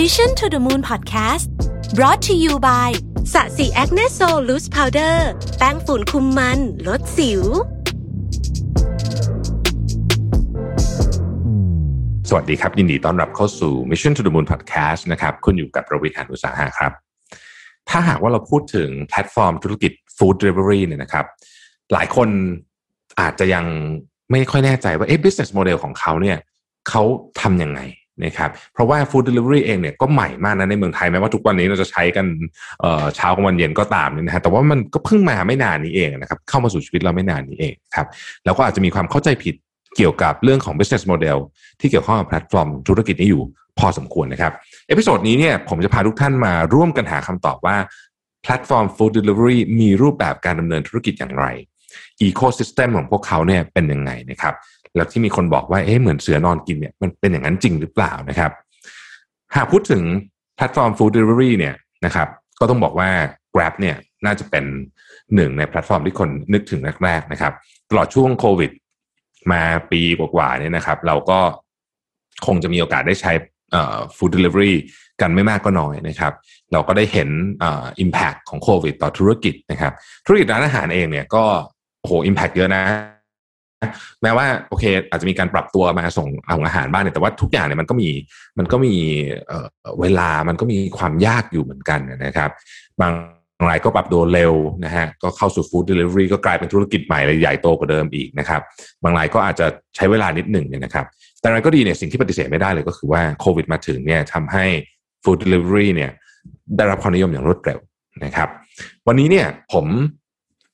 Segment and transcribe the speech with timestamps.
[0.00, 1.46] Mission to the Moon Podcast
[1.98, 2.90] brought to you by
[3.32, 5.28] ศศิ Acne Sol Loose Powder
[5.58, 7.42] แป้งฝุ่นคุมมัน ลดสิว
[12.28, 16.92] สวัสดีครับ ยินดีต้อนรับเข้าสู่ Mission to the Moon Podcast นะครับ คุณอยู่กับผมรวิศ หาญอุตสาหะครับ
[17.88, 21.26] ถ้าหากว่าเราพูดถึงแพลตฟอร์มธุรกิจ Food Delivery เนี่ยนะครับ
[21.92, 22.28] หลายคน
[23.20, 23.64] อาจจะยัง
[24.30, 26.38] ไม่ค่อยแน่ใจว่าเอ๊ะ business model ของเขาเนี่ย
[26.88, 27.02] เขา
[27.42, 27.80] ทำยังไง
[28.22, 32.26] นะครับเพราะว่า Food Delivery เองเนี่ยก็ใหม่มากนะในเมืองไทยแม้ว่าทุกวันนี้เราจะใช้กัน
[33.16, 38.06] เช้ากลางวันเย็นก็ตามเนี่ยนะฮะแต่ว่ามันก็เพิ่งมาไม่นานนี้เองนะครับเข้ามาสู่ชีวิตเราไม่นานนี้เองครับ
[38.44, 39.54] แล้วก็อาจจะมีความเข้าใจผิด
[39.96, 41.38] เกี่ยวกับเรื่องของ business model
[41.80, 43.42] ที่เกี่ยวข้องกับแพลตฟอร์มธุรกิจนี้อยู่
[43.78, 44.52] พอสมควรนะครับ
[44.88, 47.76] episode นี้เนี่ยผมจะพาทุกท่านมาร่วมกันหาคำตอบว่า
[48.42, 51.46] แพลตฟอร์ม food delivery มีรูปแบบการดำเนินธุรกิจอย่างไร
[52.26, 54.54] ecosystem ของพวกเขาเนี่ยเป็นยังไงนะครับ
[54.96, 58.50] แล้วที่มีคนบอกว่าเอ๊ะเหมือนเสือนอนกินเนี่ยมันเป็นอย่างนั้นจริงหรือเปล่านะครับ
[59.56, 60.02] หากพูดถึง
[60.56, 62.28] แพลตฟอร์ม food delivery เนี่ยนะครับ
[62.60, 63.10] ก็ต้องบอกว่า
[63.54, 63.96] Grab เนี่ย
[64.26, 64.64] น่าจะเป็น
[65.34, 67.52] หนึ่งในแพลตฟอร์มที่คนนึกถึงแรกๆนะครับ
[67.90, 68.70] ตลอดช่วงโควิด
[69.52, 71.38] มาปีกว่าๆเนี่ยนะครับ เราก็
[72.46, 73.32] คงจะมีโอกาสได้ใช้
[74.16, 74.76] food delivery
[75.20, 76.32] กันไม่มากก็น้อยนะครับ
[76.72, 77.28] เราก็ได้เห็น
[77.62, 79.92] อิมแพคของโควิด ต่อธุรกิจนะครับ
[80.26, 81.44] ธุรกิจร้านอาหารเองเนี่ยก็
[82.00, 82.84] โอ้โหอิมแพคเยอะนะ
[84.22, 88.08] แม้ว่าโอเค อาจจะมีการปรับตัวมาส่งเอาอาหารบ้างเนี่ยแต่ว่าทุกอย่างเนี่ยมันก็มี
[88.58, 88.94] มันก็มี
[90.00, 92.50] เวลามันก็มีความยากอยู่เหมือนกันนะครับ
[93.00, 93.12] บาง
[93.68, 98.60] รายก็ปรับตัวเร็วนะฮะก็เข้าสู่ฟู้ดเดลิเวอรี่ก็กลายเป็นธุรกิจใหม่เลยใหญ่โตกว่าเดิมอีกนะครับ
[99.02, 101.06] บางรายก็อาจจะใช้เวลานิดหนึ่งเนี่ยนะครับ
[101.40, 104.64] แต่อะไรก็ดีเนี่ยสิ่งที่ปฏิเสธไม่ได้เลยก็คือว่าโควิดมาถึงเนี่ยทำให้
[105.24, 106.10] ฟู้ดเดลิเวอรี่เนี่ย
[106.76, 107.78] ได้รับความนิยมอย่างรวดเร็ว
[108.24, 108.48] นะครับ
[109.06, 109.86] วันนี้เนี่ยผม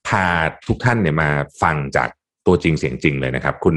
[0.08, 0.24] พา
[0.68, 1.28] ทุกท่านเนี่ยมา
[1.62, 2.08] ฟังจาก
[2.46, 3.76] ตัวจริงเสียงจริงเลยนะครับ คุณ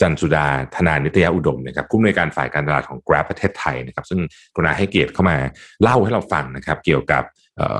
[0.00, 4.20] จันสุดาธนานิตยาอุดมนะครับผู้อำนวยการฝ่ายการตลาดของ Grab ประเทศไทยนะครับ ซึ่ง
[4.54, 5.36] กรุณาให้เกียรติเข้ามา
[5.82, 7.22] เล่าให้เราฟังนะครับ เกี่ยวกับ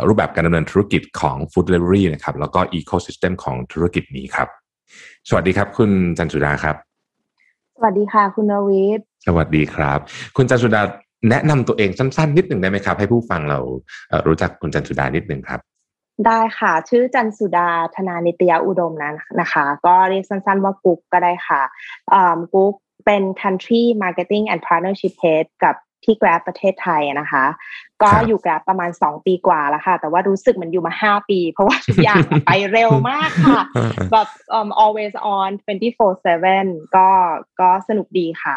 [0.09, 4.49] รูปแบบการดำเนินธุรกิจของ Food Delivery นะครับ แล้วก็ Ecosystem ของธุรกิจนี้ครับ
[5.29, 6.77] สวัสดีครับ คุณจันสุดาครับ
[7.77, 9.99] สวัสดีค่ะคุณนวิทสวัสดีครับ
[10.37, 10.83] คุณจันสุดา
[11.31, 13.59] แนะนำตัวเองสั้น ๆ นิดหนึ่งได้ไหมครับ ให้ผู้ฟังเรา
[14.27, 15.61] รู้จักคุณจันสุดานิดหนึ่งครับ
[16.27, 21.63] ได้ค่ะ ชื่อจันสุดาธนานิตยาอุดมนั้นนะคะ ก็เรียกสั้นๆว่ากุ๊กก็ได้ค่ะ
[22.55, 22.75] กุ๊ก
[23.07, 27.45] เป็น country marketing and partnership head กับ ที่ Grab ประเทศไทยนะคะ
[28.03, 33.63] ก็อยู่ Grab ประมาณ 2 ปีกว่าแล้วค่ะ แต่ว่ารู้สึกมันอยู่มา 5 ปี เพราะว่าทุกอย่างไปเร็วมากค่ะ
[34.13, 35.51] แบบ um, always on
[36.23, 37.09] 24/7 ก็
[37.61, 38.57] ก็สนุกดีค่ะ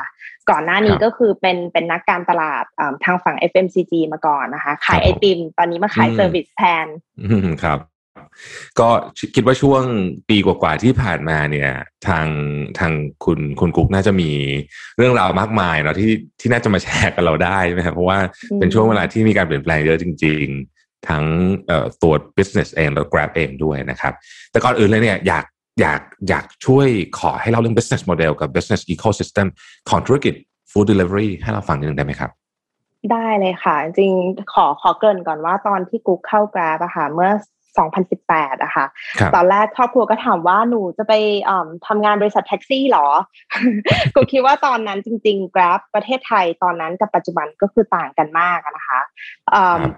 [0.50, 2.64] ก่อนหน้านี้ก็คือเป็นเป็นนักการตลาด
[3.04, 6.86] ทางฝั่ง FMCG มาก่อนนะคะ ขายไอติม ตอนนี้มาขาย service แทน
[7.64, 7.80] ครับ
[8.80, 8.88] ก็
[9.36, 9.84] คิดว่าช่วง
[10.30, 11.70] ปีกว่าๆที่ผ่านมาเนี่ย
[12.08, 12.28] ทาง
[12.80, 12.92] ทาง
[13.26, 14.32] คุณคุณกุ๊กน่าจะมี
[14.98, 18.20] เรื่องราวมากมายเนาะที่ที่น่าจะมาแชร์กับเราได้ใช่ไหมครับเพราะว่า
[18.60, 20.46] เป็นช่วงเวลาที่มีการเปลี่ยนแปลงเยอะจริง
[20.78, 21.24] ๆ ทั้ง
[22.04, 24.14] ตัว business เองแล้ว grab เองด้วยนะครับ
[24.52, 25.46] แต่ก่อนอื่นเลยเนี่ยอยาก
[25.82, 26.88] อยากอยากช่วย
[27.20, 29.48] ขอให้เล่าเรื่อง business model กับ business ecosystem
[29.90, 30.34] ของธุรกิจ
[30.72, 32.32] food delivery ให้เราฟังนิดนึงได้ไหมครับ
[33.12, 34.14] ได้เลยค่ะ จริง
[34.54, 37.32] ขอขอเกินก่อนว่าตอนที่กุ๊กเข้า Grab อะค่ะ เมื่อ
[37.80, 38.86] 2018อะค่ะ
[39.36, 41.14] ตอนแรกครอบครัวก็ถามว่าหนูจะไป
[41.88, 43.08] ทำงานบริษัทแท็กซี่หรอ
[44.16, 49.02] กูคิดว่าตอนนั้นจริง ๆ Grab ประเทศไทยตอนนั้นกับปัจจุบันก็คือต่างกันมากนะคะ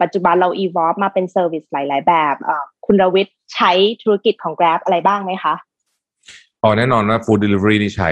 [0.02, 2.36] ปัจจุบันเรา evolve มาเป็นเซอร์วิสหลาย ๆ แบบ
[2.86, 3.72] คุณรวิทย์ใช้
[4.04, 5.54] ธุรกิจของ Grab อะไรบ้างไหมคะ
[6.64, 8.10] อ๋อแน่นอนว่า food delivery นี่ใช้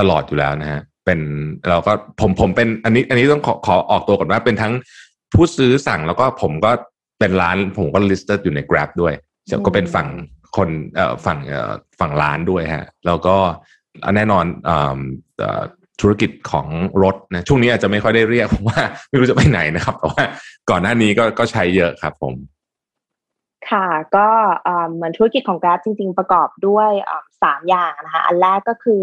[0.00, 1.20] ตลอดอยู่แล้วนะฮะเป็น
[1.68, 4.72] เราก็ผมผมเป็นอันนี้อันนี้ต้องขอขอออกตัวก่อนว่าเป็นทั้ง
[5.34, 6.72] ผู้ซื้อสั่งแล้วก็ผมก็
[7.18, 9.14] เป็นร้านผมก็ listed อยู่ใน Grab ด้วย
[9.66, 10.08] ก็เป็นฝั่ง
[10.56, 13.36] คนเอ่อฝั่งเอ่อฝั่งร้านด้วยฮะ แล้วก็
[14.16, 14.44] แน่นอน
[16.00, 16.66] ธุรกิจของ
[17.02, 20.24] รถนะช่วงนี้อาจจะไม่ค่อยได้เรียกเพราะว่าไม่รู้จะไปไหนนะครับแต่ว่า
[20.70, 22.34] ก่อนหน้านี้ก็ก็ใช้เยอะครับผม
[23.70, 24.28] ค่ะก็
[24.92, 26.90] เหมือนธุรกิจของ Grab จริง ๆ ประกอบด้วย
[27.42, 29.00] สามอย่างนะคะ อันแรกก็คือ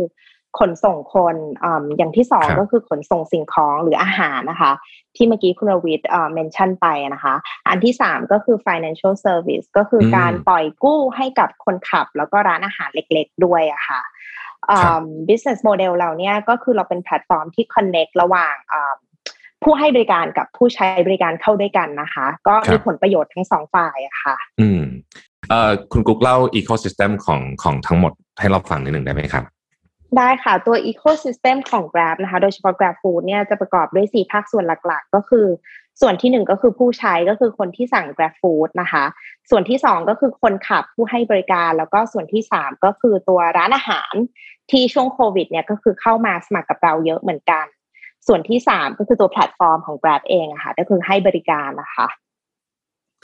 [0.60, 1.66] ขนส่งคนอ
[1.98, 4.72] อย่างที่สองก็คือขนส่งสิ่งของหรืออาหารนะคะ
[5.16, 7.36] ที่เมื่อกี้คุณรวิทย์เมนชั่นไปนะคะ
[7.70, 14.02] อันที่สามก็คือ financial service ก็คือการปล่อยกู้ให้กับคนขับ แล้วก็ร้านอาหารเล็กๆด้วยอะคะ่ะ
[15.28, 18.56] business model เราเนี่ยก็คือเราเป็นแพลตฟอร์มที่ connect ระหว่าง
[19.64, 24.82] ผู้ให้บริการกับผู้ใช้บริการเข้าด้วยกันนะคะ ก็มีผลประโยชน์ทั้งสองฝ่ายอะค่ะ อืม
[25.50, 29.44] เอ่อคุณกุ๊กเล่า ecosystem ของของทั้งหมดให้เราฟังนิดหนึ่งได้ไหมครับ
[30.18, 35.48] ได้ค่ะตัว ecosystem ของ Grab นะคะ โดยเฉพาะ Grab Food เนี่ยจะประกอบด้วย 4 ภาคส่วนหลักๆ ก็คือ
[36.02, 39.04] ส่วนที่ 1 ก็คือผู้ใช้ก็คือคนที่สั่ง Grab Food นะคะ
[39.50, 44.14] ส่วนที่ 2 ก็คือคนขับผู้ให้บริการ แล้วก็ส่วนที่ 3 ก็คือตัวร้านอาหาร
[44.72, 47.66] ที่ช่วงโควิดเนี่ยก็คือเข้ามาสมัครกับเราเยอะเหมือนกัน
[48.28, 52.08] ส่วนที่สามก็คือตัวแพลตฟอร์มของ Grab เองอะค่ะก็คือให้บริการนะคะ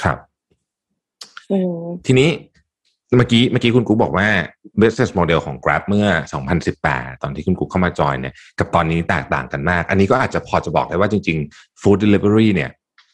[0.03, 0.17] ครับ
[1.51, 2.29] อืมทีนี้
[3.17, 4.27] เมื่อกี้เมื่อกี้คุณกุ๊กบอกว่า
[4.81, 6.07] business model ของ Grab เมื่อ
[6.65, 12.69] 2018 ตอนที่คุณกุ๊กเข้ามาจอยเนี่ยกับตอนนี้แตกต่างกันมาก อันนี้ก็อาจจะพอจะบอกได้ว่าจริง ๆ food delivery เนี่ย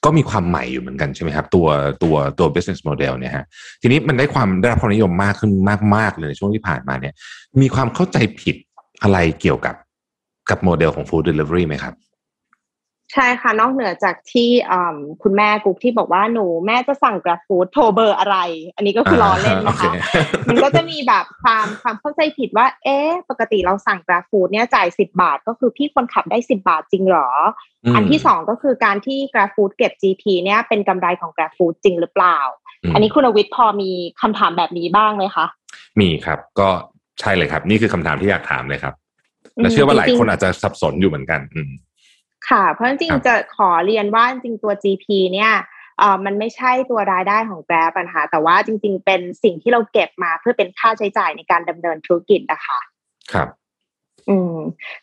[0.06, 1.68] ก็มีความใหม่อยู่เหมือนกันใช่ไหมครับ ตัว
[2.04, 3.46] ตัวตัว business model เนี่ยฮะ
[3.82, 5.52] ทีนี้มันได้ความได้รับความนิยมมากขึ้น
[5.96, 7.14] มากๆเลยในช่วงที่ผ่านมาเนี่ย
[7.62, 8.56] มีความเข้าใจผิด
[9.02, 9.76] อะไรเกี่ยวกับ
[10.50, 11.94] กับโมเดลของ food delivery ไหมครับ
[13.16, 18.38] ใช่ค่ะ นอกเหนือจากที่อืมคุณแม่กุ๊กที่บอกว่าหนูแม่จะสั่ง Grab Food โทรเบอร์อะไร
[18.76, 20.16] อันนี้ก็คือล้อเล่นนะคะอ่าโอเค
[20.50, 27.30] มันก็จะมีแบบความความเข้าใจผิดว่า เอ๊ะ ปกติเราสั่ง Grab Food เนี่ยจ่ายสิบาท ก็คือพี่คนขับได้สิบาทจริงเหรอ
[27.92, 32.38] มอันที่สองก็คือการที่ Grab Food เก็บ GP เนี่ยเป็นกำไรของ Grab Food จริงหรือเปล่า
[32.84, 33.92] อืมอันนี้คุณอวิทย์พอมี
[34.22, 35.46] คำถามแบบนี้บ้างไหมคะ
[36.00, 36.70] มีครับ ก็
[37.20, 38.94] ใช่เลยครับ นี่คือคำถามที่อยากถามเลยครับ
[39.62, 41.72] และเชื่อว่าหลายคนอาจจะสับสนอยู่เหมือนกัน อืม
[42.50, 45.52] ค่ะ เพราะจริงครับๆจะขอเรียนว่าจริงๆตัว GP เนี่ย
[46.00, 52.80] เอ่อมันไม่ใช่ตัวรายได้ของ Grab อะนะคะแต่ว่าจริง ๆ เป็นสิ่งที่เราเก็บมาเพื่อเป็นค่าใช้จ่ายในการดำเนินธุรกิจนะคะ
[53.34, 53.50] ครับ
[54.30, 54.58] อืม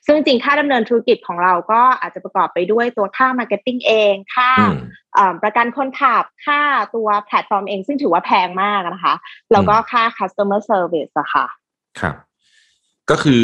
[0.06, 4.78] ซึ่งจริงๆค่าดำเนินธุรกิจของเราก็อาจจะประกอบไปด้วยตัวค่า marketing เองค่าอืม
[5.14, 6.60] เอ่อประกันคนขับค่า
[6.94, 9.14] ตัวแพลตฟอร์มเอง ซึ่งถือว่าแพงมากนะคะ
[9.52, 11.46] แล้วก็ค่า customer service อะค่ะ
[12.00, 12.14] ครับ
[13.10, 13.40] ก็คือ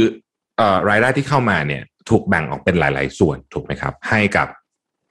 [0.57, 4.49] เอ่อรายได้ที่เข้ามาเนี่ย ถูกแบ่งออกเป็นหลาย ๆ ส่วนถูกไหมครับ ให้กับ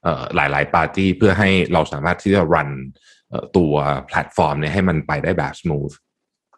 [0.03, 2.69] เอ่อหลายๆปาร์ตี้เพื่อให้เราสามารถที่จะ run
[3.29, 3.73] เอ่อตัว
[4.07, 5.93] แพลตฟอร์มเนี่ยให้มันไปได้แบบ smooth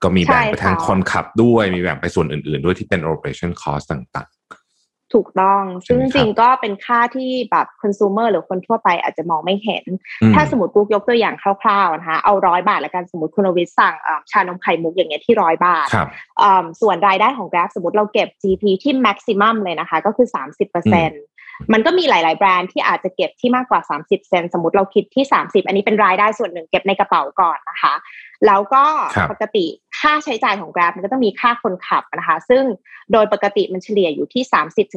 [0.04, 4.30] ก็มีแบ่งไปใช่ค่ะทางคนขับด้วยมีแบ่งไปส่วนอื่น ๆ ด้วยที่เป็น operation cost ต่าง
[5.14, 16.08] ถูกต้อง ซึ่งใช่ไหมจริงๆก็เป็นค่าที่แบบ consumer หรือคนทั่วไปอาจจะมองไม่เห็นๆอืมถ้าสมมติกุ๊กยกตัวอย่างคร่าวๆนะคะ เอาร้อยบาทละกันสมมติคุณอวิทย์สั่งเอ่อชานมไข่มุกอย่างเงี้ยที่ร้อยบาทครับ
[16.42, 20.28] อ่าส่วนรายได้ของ Grab สมมติเราเก็บ GP ที่ maximum เลยนะคะ ก็คือ
[21.00, 27.94] 30%มันก็มีหลาย ๆ แบรนด์ที่อาจจะเก็บที่มากกว่า 30 เซนสมมติเราคิดที่ 30 อันนี้เป็นรายได้ส่วนหนึ่งเก็บในกระเป๋าก่อนนะคะ
[28.48, 28.84] แล้วก็
[29.16, 29.66] ครับปกติ
[30.00, 32.64] ค่าใช้จ่ายของ Grab มันก็ต้องมีค่าคนขับนะคะ ซึ่ง
[33.12, 34.44] โดยปกติมันเฉลี่ยอยู่ที่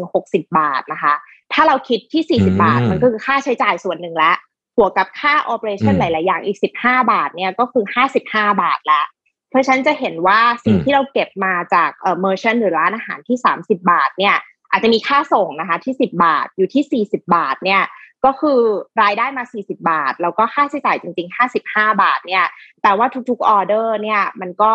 [0.02, 1.14] 30-60 บาทนะคะ
[1.52, 4.36] ถ้าเราคิดที่ 40 บาท มันก็คือค่าใช้จ่ายส่วนหนึ่งแล้ว
[4.78, 7.84] บวกกับค่า operation อืมหลาย ๆ อย่างอีก 15 บาทเนี่ยก็คือ
[8.22, 9.06] 55 บาทแล้ว
[9.50, 14.36] เพราะฉะนันจะเห็นว่าสิ่งอืมที่เราเก็บมาจากเอ่อเมอร์ชันหรือร้านอาหารที่ 30 บาทเนี่ย
[14.70, 17.82] อาจจะมีค่าส่งนะคะที่ 10 บาทอยู่ที่ 40 บาทเนี่ย
[18.24, 18.60] ก็คือ
[19.02, 22.44] รายได้มา 40 บาท แล้วก็ค่าใช้จ่ายจริง ๆ 55 บาทเนี่ย
[22.82, 24.72] แต่ว่าทุกๆออเดอร์เนี่ยมันก็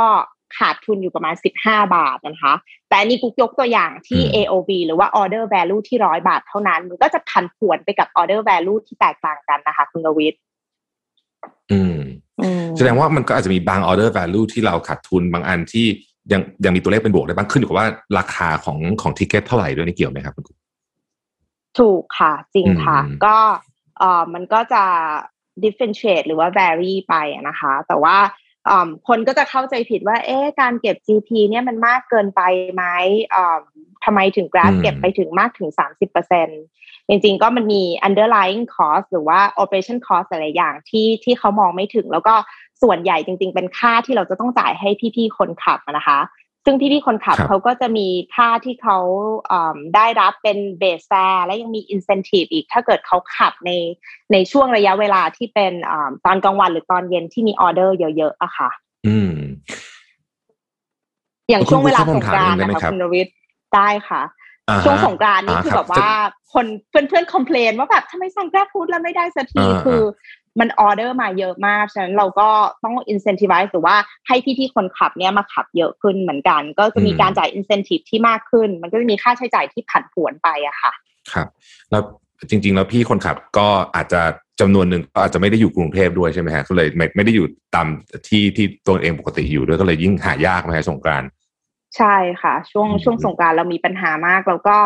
[0.57, 2.53] ขาดทุนอยู่ประมาณ 15 บาทนะคะ
[2.89, 10.39] แต่อันนี้กุกยกตัวอย่างที่อืม AOV หรือว่า Order Value ที่ร้อยบาทเท่านั้น มันก็จะผันผวนไปกับ Order Value ที่แตกต่างกันนะคะ คุณกวิทย์
[11.71, 11.97] อืม
[12.41, 15.85] อืม แสดงว่ามันก็อาจจะมีบาง order value ที่เราขาดทุนบางอันที่
[16.31, 20.56] ยังยังมีตัวเลขเป็นบวกได้บ้างขึ้นอยู่กับว่าราคาของของทิเก็ตเท่าไหร่ด้วยนี่เกี่ยวไหมครับคุณกุ๊ก
[21.79, 23.37] ถูกค่ะ จริงค่ะอืมก็
[23.99, 24.83] เอ่อมันก็จะ
[25.63, 28.17] differentiate หรือว่า vary ไปอะนะคะ แต่ว่า
[28.65, 32.41] เอิ่มคนก็จะเข้าใจผิดว่า เอ๊ะ การเก็บ GP เนี่ยมันมากเกินไป
[32.73, 32.83] ไหม
[33.27, 33.61] เอิ่ม
[34.05, 35.69] ทำไมถึง Grab อืมเก็บไปถึงมากถึง
[36.19, 42.35] 30%จริงๆ ก็มันมี underlying cost หรือว่า operation cost หลายๆอย่างที่ที่เขามองไม่ถึง แล้วก็
[42.81, 46.19] ส่วนใหญ่จริง ๆ เป็นค่าที่เราจะต้องจ่ายให้พี่ๆ คนขับอะนะคะ
[46.69, 48.97] ซึ่งพี่ๆคนขับครับเขาก็จะมีค่าที่เขา
[49.47, 53.71] เอิ่มได้รับเป็น base fare และยังมี incentive อีกถ้าเกิดเขาขับใน
[54.31, 58.69] ในช่วงระยะเวลาที่เป็นเอิ่มตอนกลางวันหรือตอนเย็นที่มีออเดอร์เยอะๆอะค่ะ
[59.07, 59.31] อืม
[61.49, 63.35] อย่างคุณช่วงเวลาคุณสงกรานต์ผมถามได้ไหมนะคะครับคุณนวิทย์
[63.75, 64.21] ได้ค่ะ
[64.69, 66.09] อ่าฮะช่วงสงกรานต์นี่อ่าคือครับแบบว่า
[66.53, 70.01] คนเพื่อนๆคอมเพลนว่าแบบทำไมสั่งแกร็บฟู้ดแล้วไม่ได้สักทีอ่าคือ
[70.59, 72.49] มันออเดอร์มาเยอะมาก ฉะนั้นเราก็
[72.83, 73.95] ต้อง incentivize หรือว่า
[74.27, 80.91] ให้พี่ๆคนขับเนี่ยมาขับเยอะขึ้นเหมือนกัน ก็จะมีการจ่าย incentive ที่มากขึ้น มันก็จะมีค่าใช้จ่ายที่ผันผวนไปอะค่ะ
[81.33, 81.47] ครับ
[81.91, 82.03] แล้ว
[82.49, 84.21] จริง ๆ แล้วพี่คนขับก็อาจจะ
[84.59, 87.87] จำนวนหนึ่งก็อาจจะไม่ได้อยู่กรุงเทพด้วยใช่ไหมฮะก็เลยไม่ไม่ได้อยู่ตาม
[88.29, 91.29] ที่ที่ตัวเองปกติอยู่ด้วยก็เลยยิ่งหายากไหมฮะสงกรานต์
[91.95, 94.77] ใช่ค่ะ ช่วงอืมช่วงสงกรารเรามีปัญหามาก แล้วก็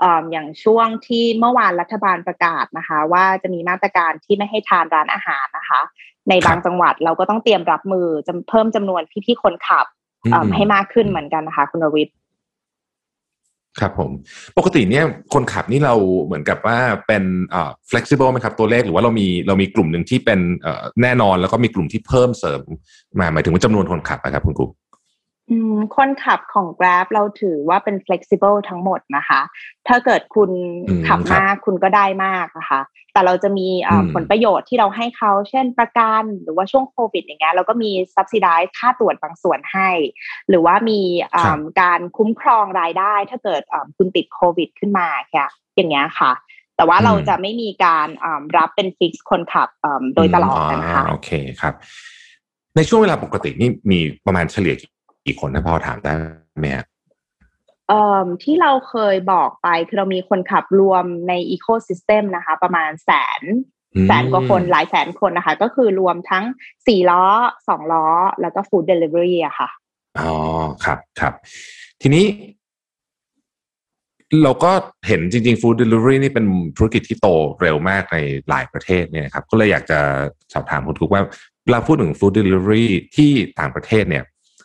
[0.00, 5.80] เอ่ออย่างช่วงที่เมื่อวานรัฐบาลประกาศนะคะ ว่าจะมีมาตรการที่ไม่ให้ทานร้านอาหารนะคะ
[6.28, 9.86] ในบางจังหวัดเราก็ต้องเตรียมรับมือจะเพิ่มจำนวนพี่ๆคนขับ
[10.30, 12.16] เอิ่มให้มากขึ้นเหมือนกันนะคะ คุณนวิทย์
[13.80, 14.10] ครับผม
[14.58, 15.94] ปกติเนี่ยคนขับนี่เรา
[16.24, 22.60] เหมือนกับว่าเป็นเอ่อ flexible ไหมครับตัวเลขหรือว่าเรามีเรามีกลุ่มหนึ่งที่เป็นเอ่อแน่นอนแล้วก็มีกลุ่มที่เพิ่มเสริม
[23.18, 24.83] มาหมายถึงว่าจำนวนคนขับนะครับคุณกุ๊กอืม
[25.96, 29.40] คนขับของ Grab เราถือว่าเป็น flexible ทั้งหมดนะคะ
[29.88, 30.50] ถ้าเกิดคุณ
[30.88, 32.80] อืมขับครับมากคุณก็ได้มากนะคะ
[33.12, 39.90] แต่เราจะมีเอ่ออมผลประโยชน์ที่เราให้เขาเช่นประกันหรือว่าช่วงโควิดอย่างเงี้ยเราก็มี subsidize ค่าตรวจบางส่วนให้
[40.48, 41.00] หรือว่ามี
[41.32, 45.46] เอิ่มการคุ้มครองรายได้ ถ้าเกิดเอิ่มคุณติดโควิดขึ้นมาค่ะ
[45.76, 46.32] อย่างเงี้ยค่ะ
[46.76, 48.08] แต่ว่าเราจะไม่มีการ
[48.56, 49.68] รับเป็น fix คนขับ
[50.14, 51.74] โดยตลอดนะคะโอเคครับ
[52.76, 54.74] ในช่วงเวลาปกตินี่มีประมาณเฉลี่ย
[55.26, 56.12] กี่คนนะพอถามได้
[56.58, 56.66] ไหม
[57.88, 63.42] เอ่อที่เราเคยบอกไปคือเรามีคนขับรวมใน ecosystem นะคะ ประมาณแสน
[64.08, 66.44] แสนกว่าคนหลายแสนคนนะคะ ก็คือรวมทั้ง
[66.86, 67.24] สี่ล้อ
[67.68, 68.06] สองล้อ
[68.40, 69.68] แล้วก็ food delivery อะค่ะ
[70.18, 70.32] อ๋อ
[70.84, 71.32] ครับครับ
[72.02, 72.24] ทีนี้
[74.42, 74.72] เราก็
[75.06, 76.44] เห็นจริงๆ food delivery นี่เป็น
[76.76, 77.28] ธุรกิจที่โต
[77.60, 78.16] เร็วมากใน
[78.48, 79.98] หลายประเทศเนี่ยครับ ก็เลยอยากจะ
[80.52, 81.22] สอบถามคุณกุ๊กว่า
[81.64, 84.24] เวลาพูดถึง food delivery ที่ต่างประเทศเนี่ย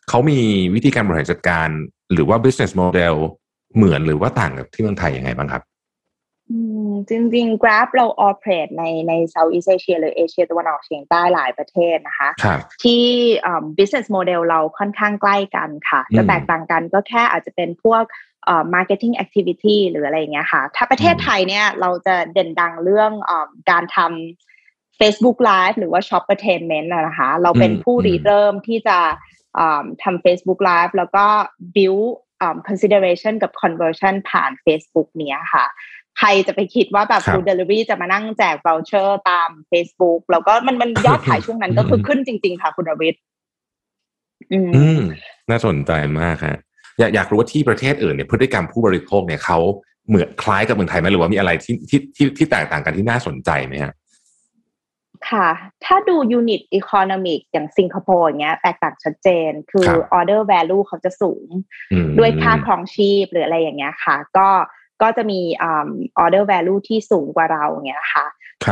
[0.10, 0.40] เขามี
[0.76, 1.68] วิธีการบริหารจัดการ
[2.14, 3.16] หรือว่า business model
[3.76, 5.64] เหมือนหรือว่าต่างกับที่เมืองไทยยังไงบ้างครับ
[7.10, 12.30] จริงๆ Grab เรา operate ในใน Southeast Asia หรือเอเชียตะวันออกเฉียงใต้หลายประเทศนะคะ
[12.84, 13.04] ที่
[13.78, 18.04] business model เราค่อนข้างใกล้กันค่ะ จะแตกต่างกันก็แค่อาจจะเป็นพวก
[18.76, 23.32] marketing activity หรืออะไรเงี้ยค่ะ ถ้าประเทศไทยเนี่ยเราจะเด่นดังเรื่อง
[23.70, 28.98] การทำ Facebook Live หรือว่า Shoppertainment นะคะ เราเป็นผู้ริเริ่มที่จะ
[30.04, 31.26] ทำ Facebook Live แล้วก็
[31.76, 32.10] build
[32.68, 35.66] consideration กับ conversion ผ่าน Facebook เนี้ยค่ะ
[36.18, 43.22] ใครจะไปคิดว่าแบบ food delivery จะมานั่งแจก voucher ตาม Facebook แล้วก็มันมันยอดขายช่วงนั้นก็คือขึ้นจริง ๆ ค่ะคุณรวิทย์
[44.52, 44.60] อื
[44.98, 45.00] ม
[45.50, 45.92] น่าสนใจ
[46.22, 46.58] มากฮะ
[47.00, 49.60] อยากอยากรู้ว่าที่ประเทศอื่นเนี่ยพฤติกรรมผู้บริโภคเนี่ยเขา
[50.10, 53.94] เหมือนคล้ายกับเมืองไทยไหมหรือว่ามีอะไรที่ที่ที่ที่แตกต่างกันที่น่าสนใจไหมฮะ
[55.30, 55.48] ค่ะ
[55.86, 61.48] ถ้าดู unit economic อย่างสิงคโปร์เงี้ยแตกต่างชัดเจน คือ order value เขาจะสูง
[62.20, 64.50] ด้วยค่าครองชีพหรืออะไรอย่างเงี้ยค่ะ ก็
[65.02, 68.26] ก็จะมี order value ที่สูงกว่าเราเงี้ยค่ะ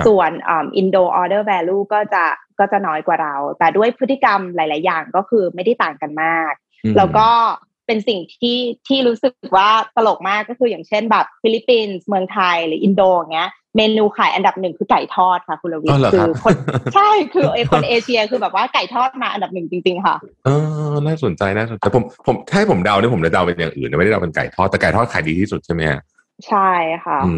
[0.08, 0.32] ส่วน
[0.78, 2.26] อินโด order value ก็จะ
[2.60, 6.54] ก็จะน้อยกว่าเรา แต่ด้วยพฤติกรรมหลาย ๆ อย่างก็คือไม่ได้ต่างกันมาก
[6.98, 7.30] แล้วก็
[7.88, 13.02] เป็นสิ่งที่ที่รู้สึกว่าตลกมากก็คืออย่างเช่นแบบฟิลิปปินส์เมืองไทยหรืออินโด
[13.34, 16.54] เงี้ย เมนูขายอันดับหนึ่งคือไก่ทอดค่ะ คุณรวิศคือคน
[16.96, 20.16] ใช่คือไอคนเอเชียคือแบบว่าไก่ทอดมาอันดับหนึ่งจริง ๆ ค่ะ
[20.46, 20.50] เอ
[20.92, 25.82] อน่าสนใจน่าสนใจผมผมถ้าให้ผมเดาเนี่ยผมจะเดาเป็นอย่างอื่นไม่ได้เดาเป็นไก่ทอดแต่ไก่ทอดขายดีที่สุดใช่ไหม
[26.48, 26.70] ใช่
[27.06, 27.34] ค่ะ อื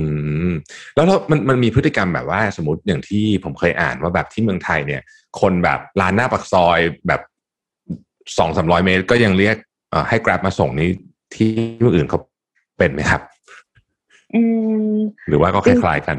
[0.50, 0.51] ม
[0.96, 5.01] แล้วแล้วมันมันมีพฤติกรรมแบบว่าสมมติอย่างที่ผมเคยอ่านว่าแบบที่เมืองไทยเนี่ย
[5.41, 7.22] คนแบบร้านหน้าปักซอยแบบ
[8.38, 9.58] สองสามร้อยเมตรก็ยังเรียก
[10.10, 10.89] ให้กราบมาส่งนี้
[11.36, 12.19] ที่เมืองอื่นเขา
[12.77, 13.22] เป็นไหมครับ
[14.36, 14.41] อื
[14.93, 14.95] ม
[15.27, 16.17] หรือว่าก็คล้ายๆกัน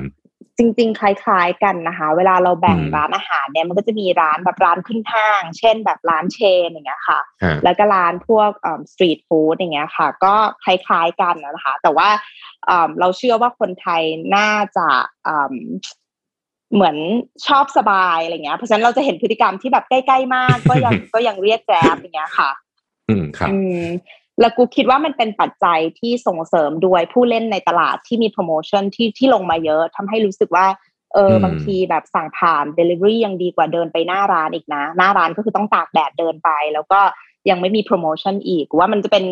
[0.59, 7.21] จริง ๆ คล้าย ๆ กันนะคะ เวลาเราแบ่งร้านอาหารเนี่ยมันก็จะมีร้านแบบร้านขึ้นห้าง เช่นแบบร้านเชนอย่างเงี้ยค่ะ
[7.64, 8.50] แล้วก็ร้านพวก
[8.93, 12.09] สตรีทฟู้ดอย่างเงี้ยค่ะ ก็คล้าย ๆ กันนะคะ แต่ว่า
[13.00, 14.02] เราเชื่อว่าคนไทย
[14.37, 14.88] น่าจะ
[16.75, 16.97] เหมือน
[17.47, 22.50] ชอบสบายอะไรเงี้ย เพราะฉะนั้นเราจะเห็นพฤติกรรมที่แบบใกล้ๆมาก ก็ยังก็ยังเรียกแกร็บอย่างเงี้ยค่ะ
[23.09, 23.50] อืมครับ
[24.40, 30.66] แล้วกูคิดว่ามันเป็นปัจจัยที่ส่งเสริมด้วยผู้เล่นในตลาดที่มีโปรโมชั่นที่ที่ลงมาเยอะทำให้รู้สึกว่า
[31.14, 37.00] เออบางทีแบบสั่งผ่าน Delivery ยังดีกว่าเดินไปหน้าร้านอีกนะ หน้าร้านก็คือต้องตากแดดเดินไป แล้วก็
[37.50, 39.25] ยังไม่มีโปรโมชั่นอีกว่ามันจะเป็น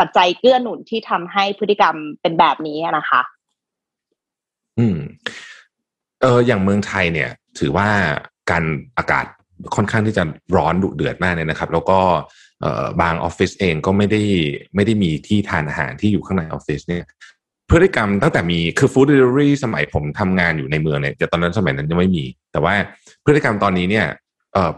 [0.00, 3.20] ปัจจัยเกื้อหนุนที่ทำให้พฤติกรรมเป็นแบบนี้นะคะ
[4.78, 4.98] อืม
[6.20, 7.88] เอออย่างเมืองไทยเนี่ย ถือว่า
[8.50, 8.64] การ
[8.98, 9.26] อากาศ
[9.74, 10.24] ค่อนข้างที่จะ
[10.56, 12.00] ร้อนดุเดือดมากเลยนะครับ แล้วก็
[13.00, 14.22] บางออฟฟิศเองก็ไม่ได้
[14.74, 17.04] ไม่ได้มีที่ทานอาหารที่อยู่ข้างในออฟฟิศเนี่ย
[17.70, 22.74] พฤติกรรมตั้งแต่มีคือ food delivery สมัยผมทำงานอยู่ในเมืองเนี่ยแต่ตอนนั้นสมัยนั้นยังไม่มี แต่ว่า
[23.24, 24.06] พฤติกรรมตอนนี้เนี่ย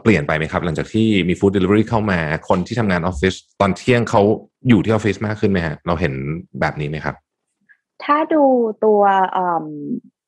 [0.03, 4.23] เปลี่ยนไปไหมครับ หลังจากที่มี food delivery เข้ามาคนที่ทำงานออฟฟิศตอนเที่ยงเขา
[4.69, 6.13] อยู่ที่ออฟฟิศมากขึ้นไหมฮะเราเห็น
[6.61, 7.15] แบบนี้ไหมครับ
[8.05, 8.45] ถ้าดู
[8.85, 9.03] ตัว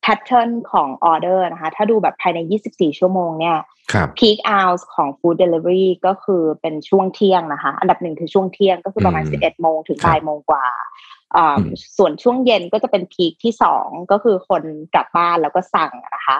[0.08, 2.38] pattern ของออเดอร์นะคะ ถ้าดูแบบภายใน
[2.70, 3.56] 24 ชั่วโมงเนี่ย
[4.18, 10.66] peak hours ของ food delivery ก็คือเป็นช่วงเที่ยงนะคะ อันดับหนึ่งคือช่วงเที่ยงก็คือประมาณ 11 โมงถึงบ่ายโมงกว่า
[11.96, 14.62] ส่วนช่วงเย็นก็จะเป็น peak ที่สองก็คือคน
[14.94, 16.38] กลับบ้านแล้วก็สั่งนะคะ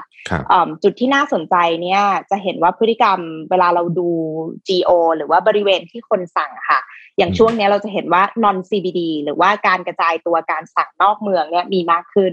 [0.83, 3.19] จุดที่น่าสนใจเนี่ยจะเห็นว่าพฤติกรรม
[3.51, 4.09] เวลาเราดู
[4.69, 6.81] GO หรือว่าบริเวณที่คนสั่งค่ะ
[7.19, 12.33] อย่างช่วงนี้เราจะเห็นว่า non CBD หรือว่าการกระจายตัวการสั่งนอกเมืองเนี่ยมีมากขึ้น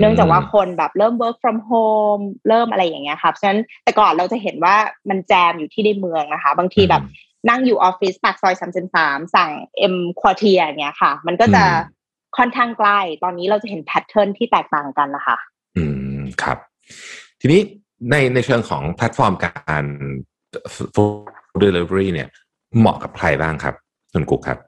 [0.00, 4.76] เนื่องจากว่าคนแบบเริ่ม work from home เริ่มอะไรอย่างเงี้ยครับฉะนั้นแต่ก่อนเราจะเห็นว่า
[5.10, 7.02] มันแจมอยู่ที่ในเมืองนะคะ บางทีแบบ
[7.48, 11.64] นั่งอยู่ออฟฟิศปากซอยสามสิบสามสั่งเอ็มควอเทียอย่างเงี้ยค่ะ มันก็จะ
[12.36, 15.38] ค่อนข้างใกล้ ตอนนี้เราจะเห็น pattern ที่แตกต่างกันนะคะ
[15.76, 15.84] อื
[16.16, 16.58] มครับ
[17.40, 17.60] ทีนี้
[18.10, 19.84] ในในเชิงของแพลตฟอร์มการ
[20.94, 22.28] food delivery เนี่ย
[22.78, 23.74] เหมาะกับใครบ้างครับ
[24.12, 24.58] คุณกุ๊กครับ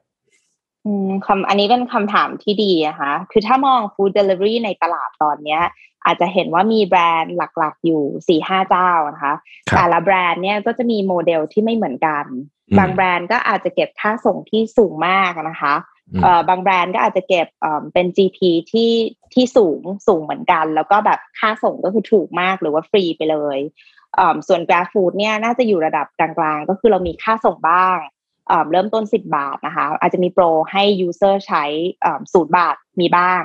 [0.85, 5.61] อืมคำอันนี้เป็นคำถามที่ดีนะคะคือถ้ามอง food delivery ในตลาดตอนเนี้ย
[6.05, 9.35] อาจจะเห็นว่ามีแบรนด์หลักๆอยู่สี่ห้าเจ้านะคะ
[9.77, 12.25] แต่ละแบรนด์เนี่ยก็จะมีโมเดลที่ไม่เหมือนกัน
[12.79, 15.75] บางแบรนด์ก็อาจจะเก็บค่าส่งที่สูงมากนะคะ
[16.23, 18.39] เอ่อบางแบรนด์ก็อาจจะเก็บเอ่อเป็น GP
[18.71, 18.91] ที่
[19.33, 23.59] ที่สูงสูงเหมือนกัน แล้วก็แบบค่าส่งก็คือถูกมากหรือว่าฟรีไปเลย
[24.15, 27.97] เอ่อส่วน Grab Food เนี่ยน่าจะอยู่ระดับกลางๆ ก็คือเรามีค่าส่งบ้าง
[28.47, 31.63] เอ่อเริ่มต้น 10 บาทนะคะ อาจจะมีโปรให้ user ใช้
[32.33, 33.41] ศูนย์บาทมีบ้าง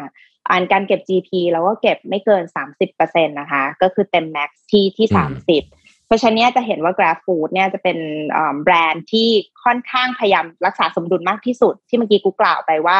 [0.50, 2.42] อันการเก็บ GP เราก็เก็บไม่เกิน
[2.86, 5.06] 30%นะคะ ก็คือเต็ม max ที่ที่
[5.50, 7.98] 30 เพราะฉะนั้นจะเห็นว่า Grab Food เนี่ยจะเป็น
[8.64, 9.28] แบรนด์ที่
[9.64, 12.98] ค่อนข้างพยายามรักษาสมดุลมากที่สุด ที่เมื่อกี้กูกล่าวไปว่า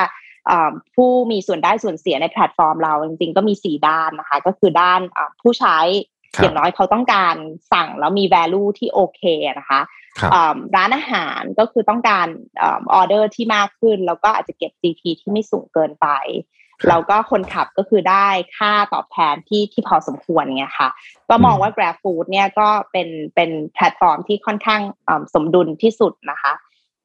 [0.95, 5.01] ผู้มีส่วนได้ส่วนเสียในแพลตฟอร์มเราจริงๆก็มีสี่ด้านนะคะ ก็คือด้าน
[5.43, 5.79] ผู้ใช้
[6.41, 7.37] อย่างน้อยเขาต้องการ
[7.73, 9.23] สั่งแล้วมี value ที่โอเค
[9.59, 9.81] นะคะ
[10.77, 12.27] ร้านอาหารก็คือต้องการ
[12.63, 16.09] ออเดอร์ที่มากขึ้น แล้วก็อาจจะเก็บ GP ที่ไม่สูงเกินไป
[16.89, 20.89] แล้วก็คนขับก็คือได้ค่าตอบแทนที่ที่พอสมควรเงี้ยค่ะ
[21.29, 24.81] ก็มองว่า Grab Food เนี่ยก็เป็นเป็นแพลตฟอร์มที่ค่อนข้าง
[25.35, 26.53] สมดุลที่สุดนะคะ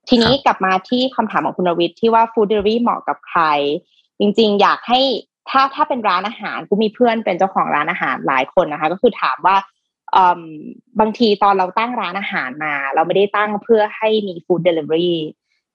[0.10, 3.42] ทีนี้กลับมาที่คำถามของคุณรวิศที่ว่า Food Delivery เหมาะกับใคร
[4.20, 5.02] จริงๆ อยากให้
[5.50, 9.56] ถ้าถ้าเป็นร้านอาหารกูมีเพื่อนเป็นเจ้าของร้านอาหารหลายคนนะคะ ก็คือถามว่า
[11.00, 15.20] บางทีตอนเราตั้งร้านอาหารมา เราไม่ได้ตั้งเพื่อให้มี food delivery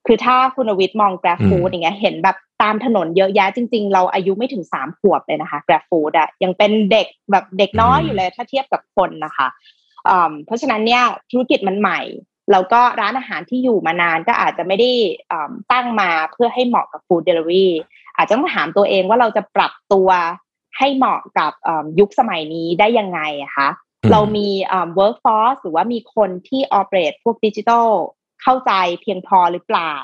[0.06, 9.48] คือถ้าคุณรวิศมอง Grab Food อย่างเงี้ยเห็นแบบตามถนนเยอะแยะจริง ๆ เราอายุไม่ถึงสามขวบเลยนะคะ Grab Food อะยังเป็นเด็กแบบเด็กน้อยอยู่เลยถ้าเทียบกับคนนะคะ
[10.46, 12.00] เพราะฉะนั้นเนี่ยธุรกิจมันใหม่
[12.52, 14.90] แล้วก็ร้านอาหารที่อยู่มานานก็อาจจะไม่ได้
[15.72, 17.72] ตั้งมาเพื่อให้เหมาะกับฟู้ดเดลิเวอรี่
[18.16, 20.08] อาจจะต้องถามตัวเองว่าเราจะปรับตัว
[20.78, 21.52] ให้เหมาะกับ
[22.00, 23.68] ยุคสมัยนี้ได้ยังไงอะคะ
[24.12, 24.48] เรามี
[24.98, 27.88] workforce หรือว่ามีคนที่ operate พวกดิจิทัล
[28.48, 28.72] เข้าใจ
[29.02, 29.94] เพียงพอหรือเปล่า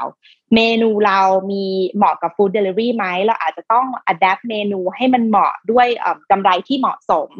[0.55, 1.21] เมนูเรา
[1.51, 1.65] มี
[1.97, 5.87] เหมาะกับ food delivery ไหมเราอาจจะต้อง adapt เมนูให้มันเหมาะด้วย
[6.31, 7.31] กำไรที่เหมาะสม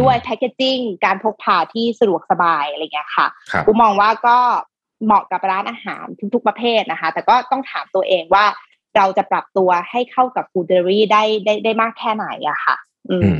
[0.00, 3.26] ด้วย packaging การพกพาที่สะดวกสบายอะไรเงี้ยค่ะ
[3.66, 4.38] กูมองว่าก็
[5.04, 8.44] เหมาะกับร้านอาหารทุก ๆประเภทนะคะ แต่ก็ต้องถามตัวเองว่า
[8.96, 12.76] เราจะปรับตัวให้เข้ากับ food delivery ได้ได้ได้มากแค่ไหนอะค่ะ
[13.10, 13.34] อืมเป็น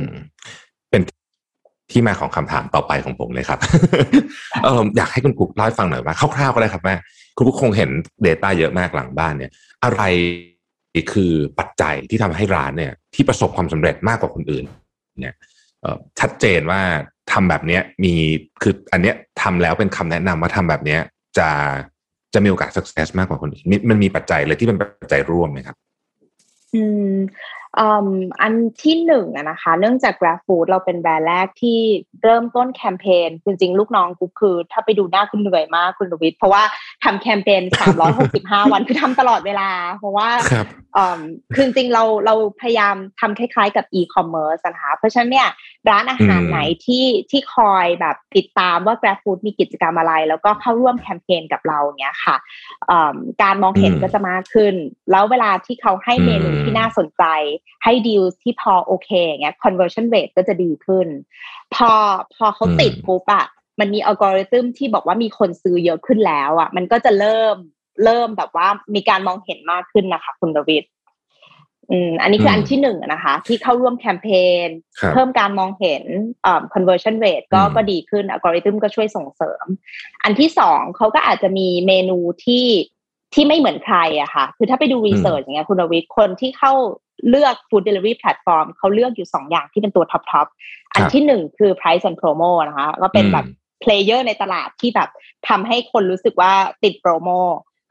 [1.91, 3.59] ที่มาของคำถามต่อไปของผมเลยครับ
[4.63, 6.95] เอออยากให้คุณกุ๊กเล่าให้ฟังหน่อยว่าคร่าวๆก็ได้ครับแม่
[7.35, 7.89] คุณกุ๊กคงเห็น
[8.27, 9.51] Data เยอะมากหลังบ้านเนี่ย
[9.83, 10.01] อะไร
[11.13, 14.65] คือปัจจัยที่ทำให้ร้านเนี่ย ที่ประสบความสำเร็จมากกว่าคนอื่น
[15.19, 15.35] เนี่ย
[16.19, 16.81] ชัดเจนว่า
[17.31, 18.13] ทำแบบเนี้ยมี
[18.61, 20.99] คืออันเนี้ยทำแล้วเป็นคำแนะนำว่าทำแบบเนี้ย
[21.37, 21.49] จะ
[22.33, 25.75] จะมีโอกาส success มากกว่าคนอื่นมันมีปัจจัยเลยที่เป็นปัจจัยร่วมไหมครับ
[26.75, 27.15] อืม
[28.41, 31.79] อันที่หนึ่งนะคะ เนื่องจาก Grab Food เราเป็นแบรนด์แรกที่
[32.23, 36.63] เริ่มต้นแคมเปญจริงๆ ลูกน้องกูคือ ถ้าไปดูหน้าคุณเหนื่อยมากคุณวิทย์เพราะว่า
[37.03, 37.63] ทำแคมเปญ
[38.17, 40.29] 365 วันคือทำตลอดเวลา เพราะว่า
[41.53, 45.47] คือจริงๆเราเราพยายามทำคล้ายๆกับ e-commerce นะคะเพราะฉะนั้นเนี่ย
[45.89, 52.35] ร้านอาหารไหนที่ที่คอยแบบติดตามว่า Grab Food มีกิจกรรมอะไร แล้วก็เข้าร่วมแคมเปญกับเราเนี้ยค่ะ
[53.43, 54.75] การมองเห็นก็จะมากขึ้น
[55.11, 57.23] แล้วเวลาที่เขาให้เมนูที่น่าสนใจ
[57.83, 61.07] ให้ดีลที่พอโอเคเงี้ย conversion rate ก็จะดีขึ้น
[61.75, 61.91] พอ
[62.35, 63.45] พอเขาติดปุ๊บอะ
[63.79, 67.55] มันมีอัลกอริทึมที่บอกว่ามีคนซื้อเยอะขึ้นแล้วอะมันก็จะเริ่ม
[68.05, 70.85] เริ่มแบบว่ามีการมองเห็นมากขึ้นนะคะ คุณดวิด
[71.91, 74.27] อืมอันนี้คืออันที่หนึ่งนะคะ ที่เข้าร่วมแคมเป
[74.67, 74.69] ญ
[75.13, 76.03] เพิ่มการมองเห็น
[76.45, 79.65] อ่า conversion rate ก็ก็ดีขึ้นอัลกอริทึมก็ช่วยส่งเสริม
[80.23, 82.67] อันที่สองเขาก็อาจจะมีเมนูที่
[83.33, 86.73] ที่ไม่เหมือนใครอะค่ะ คือถ้าไปดู research อย่างเงี้ยคุณวิทย์คนที่เข้า
[87.29, 90.47] เลือก food delivery platform เขาเลือกอยู่สองอย่างที่เป็นตัว top top
[90.93, 93.45] อันที่หนึ่งคือ price and promo นะคะ ก็เป็นแบบ
[93.83, 95.09] player ในตลาดที่แบบ
[95.49, 96.53] ทำให้คนรู้สึกว่า
[96.83, 97.29] ติด promo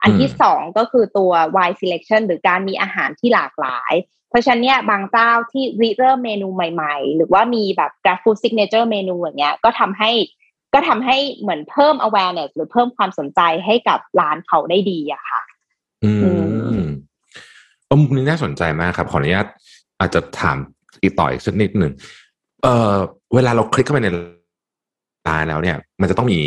[0.01, 3.93] อันที่สองก็คือตัว wide selection หรือการมีอาหารที่หลากหลาย
[4.29, 10.11] เพราะฉะนั้นเนี่ยบางเจ้าที่ริเริ่มเมนูใหม่ๆ หรือว่ามีแบบ grab food signature เมนูอย่างเงี้ยก็ทำให้
[10.73, 15.41] ก็ทำให้เหมือนเพิ่ม awareness หรือเพิ่มความสนใจให้กับร้านเขาได้ดีอะค่ะ
[16.03, 16.11] อื
[16.81, 16.85] ม
[17.91, 19.47] อมุมนี้น่าสนใจมากครับ ขออนุญาต
[19.99, 20.57] อาจจะถาม
[21.01, 21.91] อีกต่ออีกสักนิดหนึ่ง
[22.63, 22.95] เอ่อ
[23.35, 24.09] เวลาเราคลิกเข้าไปใน
[25.27, 26.39] ร้านแล้วเนี่ย มันจะต้องมี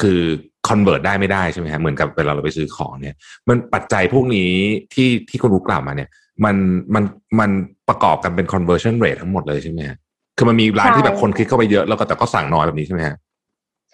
[0.00, 0.20] คือ
[0.68, 3.14] คอนเวิร์ตได้ไม่ได้ใช่ไหมฮะเหมือนกับเวลาเราไปซื้อของเนี่ย
[3.48, 4.50] มันปัจจัยพวกนี้
[4.94, 6.08] ที่ที่คุณรู้กล่าวมาเนี่ย
[6.44, 6.56] มัน
[6.94, 7.04] มัน
[7.40, 7.50] มัน
[7.88, 9.96] ประกอบกันเป็น conversion rate ทั้งหมดเลยใช่ไหมฮะ
[10.36, 13.16] คือมันมีร้านที่แบบคนคลิกเข้าไปเยอะแล้วก็แต่ก็สั่งน้อยแบบนี้ใช่ไหมฮะ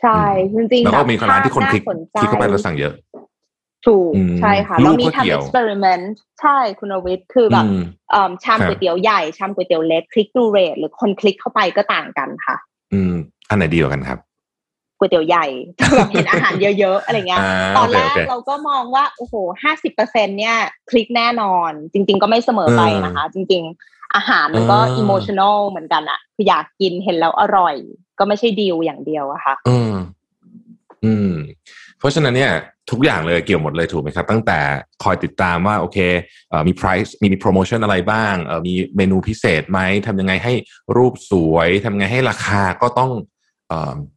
[0.01, 0.21] ใช่
[0.55, 1.83] จริงๆแล้วก็มีร้านที่คนคลิก
[2.21, 2.93] คลิกเข้าไปแล้วสั่งเยอะ
[3.87, 7.67] ถูกใช่ค่ะเรามีทำเอ็กซ์เพร์เมนต์ใช่คุณวิทย์คือแบบ
[8.45, 12.57] ชามก๋วยเตี๋ยวใหญ่ชามก๋วยเตี๋ยวเล็กคลิกดูเรทหรือคนคลิกเข้าไปก็ต่างกันค่ะ
[12.93, 13.13] อืม
[13.49, 14.19] อันไหนดีกว่ากันครับ
[14.99, 15.47] ก๋วยเตี๋ยวใหญ่
[15.97, 17.43] แบบเห็นอาหารเยอะ ๆ อะไรเงี้ย
[17.77, 20.57] ตอนแรกเราก็มองว่า โอ้โหห้าสิบเปอร์เซ็นเนี่ย
[20.91, 27.75] คลิกแน่นอน จริง ๆ ก็ไม่เสมอไปนะคะ จริง ๆ อาหารมันก็อิโมชันอลเหมือนกันอะคืออยากกินเห็นแล้วอร่อย
[28.19, 29.93] ก็ไม่ใช่ดีลอย่างเดียวอะค่ะ อืม
[31.05, 31.33] อืม
[31.99, 32.53] เพราะฉะนั้นเนี่ย
[32.91, 34.59] ทุกอย่างเลยเกี่ยวหมดเลยถูกไหมครับ ตั้งแต่
[35.03, 35.99] คอยติดตามว่าโอเค
[36.51, 40.53] เอมี price มีมีโปรโมชั่นอะไรบ้างเออมีเมนูพิเศษไหมทำยังไงให้
[40.97, 43.11] รูปสวยทำยังไงให้ราคาก็ต้อง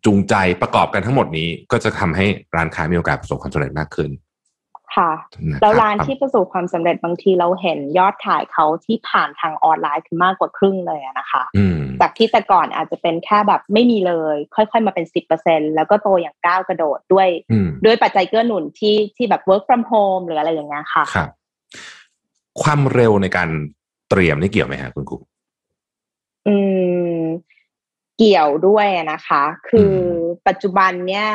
[0.06, 4.10] จูงใจประกอบกันทั้งหมดนี้ ก็จะทำให้ร้านค้ามีโอกาสประสบความสำเร็จมากขึ้น
[4.96, 5.12] ค่ะ
[5.62, 11.44] แล้วร้านที่ประสบความสำเร็จบางทีเราเห็นยอดขายเขาที่ผ่านทางออนไลน์คือมากกว่าครึ่งเลยนะคะ
[12.02, 17.28] จากที่แต่ก่อนอาจจะเป็นแค่แบบไม่มีเลย ค่อยๆมาเป็นสิบเปอร์เซ็นแล้วก็โตอย่างก้าวกระโดดด้วย
[17.86, 21.30] ด้วยปัจจัยเกื้อหนุนที่ที่แบบ work from home หรืออะไรอย่างเงี้ยค่ะครับ
[22.62, 23.50] ความเร็วในการ
[24.10, 25.20] เตรียมนี่เกี่ยวไหมฮะคุณกุ๊
[26.48, 26.56] อื
[27.20, 27.22] ม
[28.18, 29.94] เกี่ยวด้วยนะคะ คือ
[30.48, 31.28] ปัจจุบันเนี่ย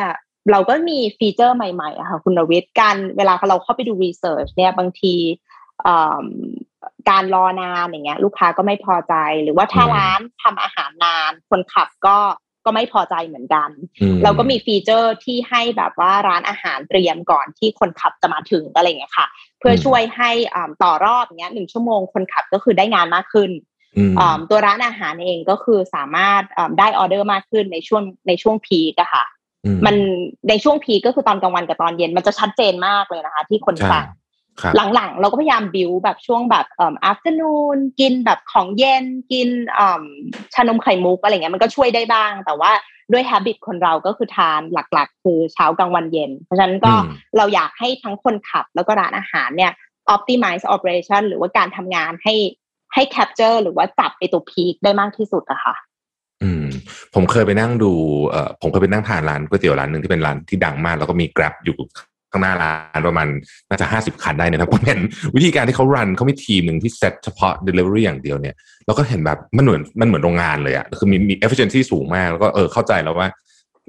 [0.51, 5.15] เราก็มีฟีเจอร์ใหม่ๆอะค่ะคุณรวิทย์การเวลาเราเข้าไปดูรีเสิร์ชเนี่ยบางที
[7.11, 12.19] การรอนานอย่างเงี้ย ลูกค้าก็ไม่พอใจ หรือว่าถ้าร้านทำอาหารนาน คนขับก็
[12.65, 13.71] ก็ไม่พอใจเหมือนกัน
[14.23, 19.27] เราก็มีฟีเจอร์ที่ให้แบบว่าร้านอาหารเตรียมก่อนที่คนขับจะมาถึงอะไรเงี้ยค่ะ
[19.59, 20.31] เพื่อช่วยให้
[20.83, 23.51] ต่อรอบเงี้ยหนึ่งชั่วโมงคนขับก็คือได้งานมากขึ้น
[24.51, 26.43] ตัวร้านอาหารเองก็คือสามารถ
[26.79, 29.25] ได้ออเดอร์มากขึ้นในช่วงในช่วงพีกอะค่ะ
[29.87, 29.97] มัน
[30.49, 34.07] ในช่วงพีก็คือตอนกลางวันกับตอนเย็นมันจะชัดเจนมากเลยนะคะ ที่คนสั่ง
[34.95, 39.49] หลังๆ เราก็พยายามบิวแบบช่วงแบบเอ่อ afternoon กินแบบของเย็นกิน
[39.79, 39.89] อ่
[40.55, 42.73] ชานมไข่มุกอะไรเงี้ยมันก็ช่วยได้บ้าง แต่ว่า
[43.13, 46.93] ด้วย habit คนเราก็คือทานหลักๆ คือเช้ากลางวันเย็น เพราะฉะนั้นก็
[47.37, 49.73] เราอยากให้ทั้งคนขับแล้วก็ร้านอาหารเนี่ย
[50.15, 52.35] optimize operation หรือว่าการทำงานให้
[52.95, 55.94] ให้ capture หรือว่าจับไอตัวพีคได้มากที่สุดอะค่ะอืม
[57.15, 57.93] ผมเคยไปนั่งดู
[58.31, 61.77] เอ่อผมเคยไปนั่งทานร้านก๋วยเตี๋ยวร้านหนึ่งที่เป็นร้านที่ดังมาก แล้วก็มี Grab อยู่
[62.33, 63.27] ข้างหน้าร้านประมาณ
[63.69, 65.01] น่าจะห้าสิบคันได้นะครับผมเห็น
[65.37, 68.55] วิธีการที่เขารันเขามีทีมหนึ่งที่เซตเฉพาะ Delivery อย่างเดียวเนี่ย
[68.87, 73.29] เราก็เห็นแบบมันเหมือนมันเหมือนโรงงานเลยอะคือมีมี efficiency สูงมาก แล้วก็เออเข้าใจแล้วว่า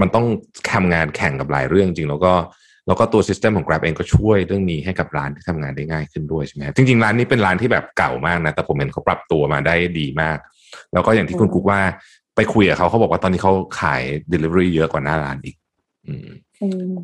[0.02, 0.26] มันต้อง
[0.72, 2.34] ทำงานแข่งกับหลายเรื่องจริง แล้วก็
[2.88, 10.38] แล้วก็ตัวซิสเต็มของ Grab เองก็ช่วยเรื่องนี้ให้กับร้านที่ทำงานได้ง่ายขึ้นด้วยใช่ไหมจริง ๆ ร้านนี้เป็นร้านที่แบบเก่ามากนะ แต่ผมเห็นเขาปรับตัวมาได้ดีมาก
[10.94, 11.82] แล้วก็อย่างที่คุณกุ๊กว่า
[12.36, 14.02] ไปคุยกับเขาเขาบอกว่าตอนนี้เขาขาย
[14.34, 15.56] Delivery เยอะกว่าหน้าร้านอีก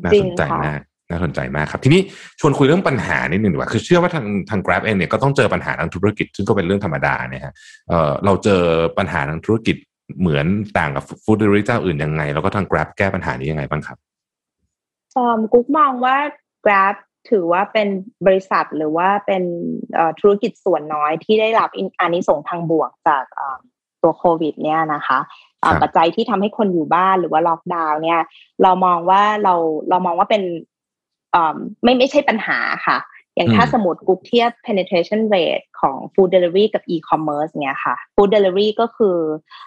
[0.04, 2.00] น่าสนใจมากน่าสนใจมากครับ ทีนี้
[2.40, 7.54] ชวนคุยเรื่องปัญหานิดหนึ่งดีกว่า คือเชื่อว่าทางทาง Grab เองเนี่ยก็ต้องเจอปัญหาทางธุรกิจ ซึ่งก็เป็นเรื่องธรรมดาเนี่ยฮะ
[7.88, 8.62] เออเราเจอ
[8.98, 9.76] ปัญหาทางธุรกิจ
[10.20, 10.46] เหมือน
[10.78, 13.98] ต่างกับฟู้ดเดลิเวอรี่เจ้าอื่นยังไง แล้วก็ทาง Grab แก้ปัญหานี้ยังไงบ้างครับ
[15.52, 16.16] กุ๊กมองว่า
[16.64, 16.94] Grab
[17.30, 17.88] ถือว่าเป็น
[18.26, 19.42] บริษัทหรือว่าเป็น
[20.20, 23.24] ธุรกิจส่วนน้อยที่ได้รับอันนี้ส่งทางบวกจาก
[24.02, 25.18] ตัวโควิด เนี่ยนะคะ
[25.82, 28.20] ปัจจัยที่ทำให้คนอยู่บ้านหรือว่าล็อกดาวน์เนี่ย
[28.62, 29.54] เรามองว่าเรา
[29.88, 30.42] เรามองว่าเป็น
[31.82, 32.98] ไม่ไม่ใช่ปัญหาค่ะ
[33.36, 39.16] อย่างถ้าสมมติกุ๊กเทียบ penetration rate ของ food delivery กับ e-commerce เนี่ยค่ะ food delivery ก็คือ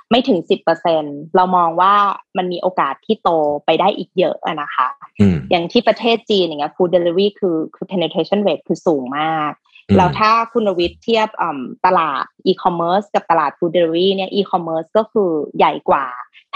[0.09, 0.39] ไม่ถึง
[0.87, 1.93] 10%เรามองว่า
[2.37, 3.29] มันมีโอกาสที่โต
[3.65, 4.87] ไปได้อีกเยอะนะคะ
[5.51, 9.51] อย่างที่ประเทศจีนอย่างเงี้ย food delivery คือคือ penetration rate คือสูงมาก
[9.97, 11.29] แล้วถ้าคุณวิทย์เทียบ
[11.85, 16.05] ตลาดอีคอมเมิร์ซกับตลาด food delivery เนี่ยอีคอมเมิร์ซก็คือใหญ่กว่า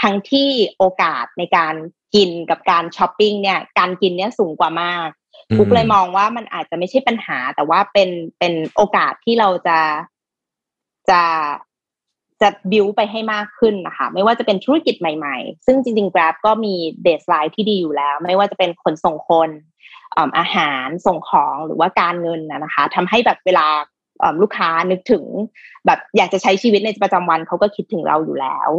[0.02, 1.74] ทั้งที่โอกาสในการ
[2.14, 5.08] กินกับการช้อปปิ้งเนี่ยการกินเนี่ยสูงกว่ามาก
[5.56, 9.78] กุ๊กเลยมองว่ามันอาจจะไม่ใช่ปัญหา แต่ว่าเป็นเป็นโอกาสที่เราจะ
[11.10, 11.22] จะ
[12.42, 19.50] จะบิวไปให้มากขึ้นนะคะไม่ว่าจะเป็นธุรกิจใหม่ๆ ซึ่งจริงๆ Grab ก็มีเบสไลน์ที่ดีอยู่แล้ว ไม่ว่าจะเป็นขนส่งคน
[20.38, 23.66] อาหารส่งของหรือว่าการเงินนะคะทำให้แบบเวลา
[24.42, 25.24] ลูกค้านึกถึง
[25.86, 28.70] แบบอยากจะใช้ชีวิตในประจำวันเขาก็คิดถึงเราอยู่แล้ว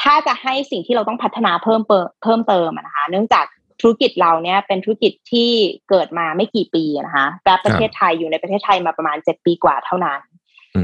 [0.00, 1.82] ถ้าจะให้สิ่งที่เราต้องพัฒนาเพิ่ม
[2.22, 3.46] เพิ่มเติมนะคะ เนื่องจาก
[3.80, 5.50] ธุรกิจเราเนี่ยเป็นธุรกิจที่
[5.90, 10.20] เกิดมาไม่กี่ปีนะคะแกร็บประเทศไทยอยู่ในประเทศไทยมาประมาณเจ็ดปีกว่าเท่านั้น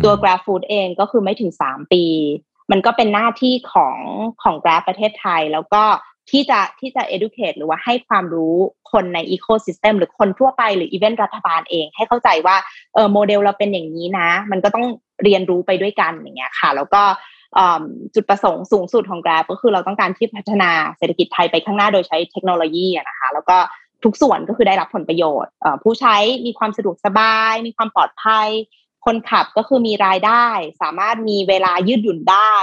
[0.04, 2.04] ตัว Grab Food เองก็คือไม่ถึงสามปี
[2.70, 3.98] มันก็เป็นหน้าที่ของ
[4.42, 5.82] ของ Grab ประเทศไทย แล้วก็
[6.30, 8.56] ที่จะที่จะ educate หรือว่าให้ความรู้
[8.92, 12.56] คนใน ecosystem หรือคนทั่วไปหรืออีเวนต์รัฐบาลเอง ให้เข้าใจว่า
[12.94, 14.86] เออโมเดลเราเป็นอย่างนี้นะ มันก็ต้อง
[15.24, 17.02] เรียนรู้ไปด้วยกันอย่างเงี้ยค่ะ แล้วก็
[18.14, 23.56] จุดประสงค์สูงสุดของ Grab ก็คือเราต้องการที่พัฒนาเศรษฐกิจไทยไปข้างหน้าโดยใช้เทคโนโลยีนะคะ แล้วก็
[24.04, 28.48] ทุกส่วนก็คือได้รับผลประโยชน์ ผู้ใช้มีความสะดวกสบาย มีความปลอดภัย
[29.06, 30.46] คนขับก็คือมีรายได้
[30.82, 32.54] สามารถมีเวลายืดหยุ่นได้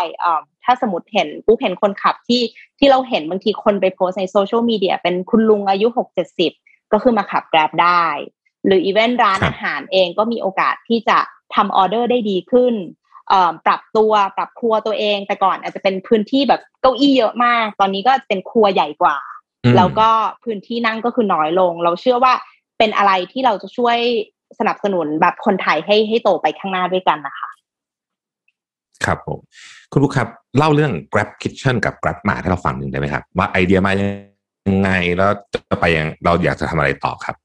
[0.63, 2.41] ถ้าสมมติเห็นปุ๊บเห็นคนขับที่
[2.79, 6.51] ที่เราเห็นบางทีคนไปโพสในโซเชียลมีเดียเป็นคุณลุงอายุหกเจ็ดสิบ
[6.93, 8.05] ก็คือมาขับแกร็บได้
[8.65, 11.17] หรืออีเวนต์ร้านอาหารเองก็มีโอกาสที่จะ
[11.55, 12.73] ทำออเดอร์ได้ดีขึ้น
[13.65, 19.17] ปรับตัวปรับครัวตัวเอง แต่ก่อนอาจจะเป็นพื้นที่แบบเก้าอี้เยอะมาก ตอนนี้ก็เป็นครัวใหญ่กว่า
[19.77, 20.09] แล้วก็
[20.43, 22.33] พื้นที่นั่งก็คือน้อยลง เราเชื่อว่า
[22.77, 23.97] เป็นอะไรที่เราจะช่วย
[24.59, 27.49] สนับสนุนแบบคนไทยให้ให้โตไปข้างหน้าด้วยกันนะคะ
[29.05, 29.39] ครับผม
[29.91, 33.91] คุณลูกครับ เล่าเรื่อง Grab Kitchen กับ Grab มาให้เราฟังหนึ่งได้ไหมครับ ว่าไอเดียมา
[34.81, 37.35] ไงแล้วจะไปยังเราอยากจะทำอะไรต่อครับ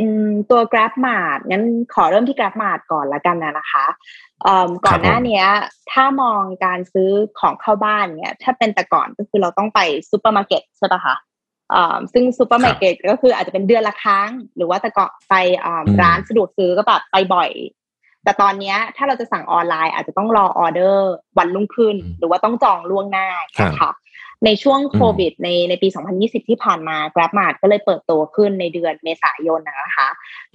[0.00, 3.86] อืมตัว Grab Mart งั้นขอเริ่มที่ Grab Mart ก่อนละกันนะนะคะ
[4.86, 5.44] ก่อนหน้านี้
[5.92, 9.80] ถ้ามองการซื้อของเข้าบ้านเนี่ย ถ้าเป็นแต่ก่อนก็คือเราต้องไป
[10.10, 11.14] ซูเปอร์มาร์เก็ตใช่ปะคะ
[12.12, 15.34] ซึ่งซูเปอร์มาร์เก็ตก็คืออาจจะเป็นเดือนละครั้ง หรือว่าแต่ก่อนไป
[16.02, 17.50] ร้านสะดวกซื้อก็แบบไปบ่อย
[18.24, 23.26] แต่ตอนนี้ถ้าเราจะสั่งออนไลน์อาจจะต้องรอออเดอร์วันรุ่งขึ้น หรือว่าต้องจองล่วงหน้า
[23.80, 23.92] ค่ะ
[24.46, 30.08] ในช่วงโควิดในในปี 2020 ที่ผ่านมา GrabMart ก็เลยเปิดตัวขึ้นในเดือนเมษายนนะคะ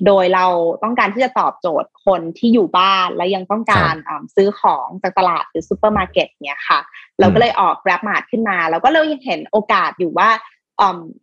[0.05, 0.45] โดยเรา
[0.83, 3.95] ต้องการที่จะตอบโจทย์คนที่อยู่บ้าน และยังต้องการ
[4.35, 6.79] ซื้อของจากตลาดหรือซูเปอร์มาร์เก็ตเนี่ยค่ะ
[7.19, 10.29] เราก็เลยออก GrabMart ขึ้นมา แล้วก็เรายังเห็นโอกาสอยู่ว่า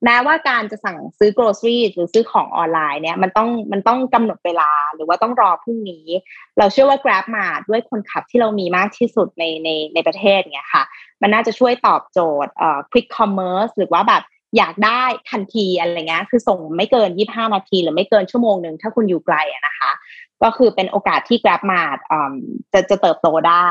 [0.04, 6.06] แม้ว่าการจะสั่งซื้อ grocery หรือซื้อของออนไลน์เนี่ยมันต้องมันต้องกำหนดเวลาหรือว่าต้องรอพรุ่งนี้
[6.58, 10.84] เราเชื่อว่า Grab มาด้วยคนขับที่เรามีมากที่สุดในในในประเทศเนี่ยค่ะ
[11.22, 14.22] มันน่าจะช่วยตอบโจทย์เอ่อ quick commerce หรือว่าแบบ
[14.56, 19.36] อยากได้ทันทีอะไรเงี้ยคือส่งไม่เกิน 25 นาที หรือไม่เกินชั่วโมงหนึ่งถ้าคุณอยู่ไกล
[19.66, 19.90] นะคะ
[20.42, 21.82] ก็คือเป็นโอกาสที่ Grab มา
[22.72, 23.70] จะจะเติบโตได้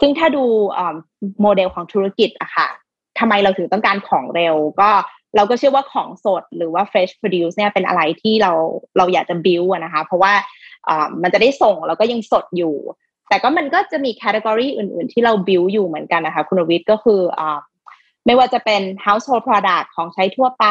[0.00, 0.44] ซึ่งถ้าดู
[1.42, 2.68] โมเดลของธุรกิจอะค่ะ
[3.18, 4.90] ทำไมเราถึงต้องการของเร็ว ก็
[5.36, 8.52] เราก็เชื่อว่าของสดหรือว่า fresh produce เนี่ยเป็นอะไรที่เรา
[8.96, 10.32] เราอยากจะ build นะคะ เพราะว่า
[11.22, 12.76] มันจะได้ส่งแล้วก็ยังสดอยู่
[13.28, 17.20] แต่ก็มันก็จะมีแคตตากรีอื่น ๆ ที่เรา build อยู่เหมือนกันนะคะ คุณวิทย์ก็คือ
[18.26, 20.66] ไม่ว่าจะเป็น household product ของใช้ทั่วไป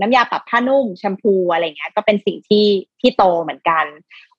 [0.00, 2.66] น้ำยาปรับผ้านุ่มแชมพูอะไรเงี้ยก็เป็นสิ่งที่
[3.00, 3.84] ที่โตเหมือนกัน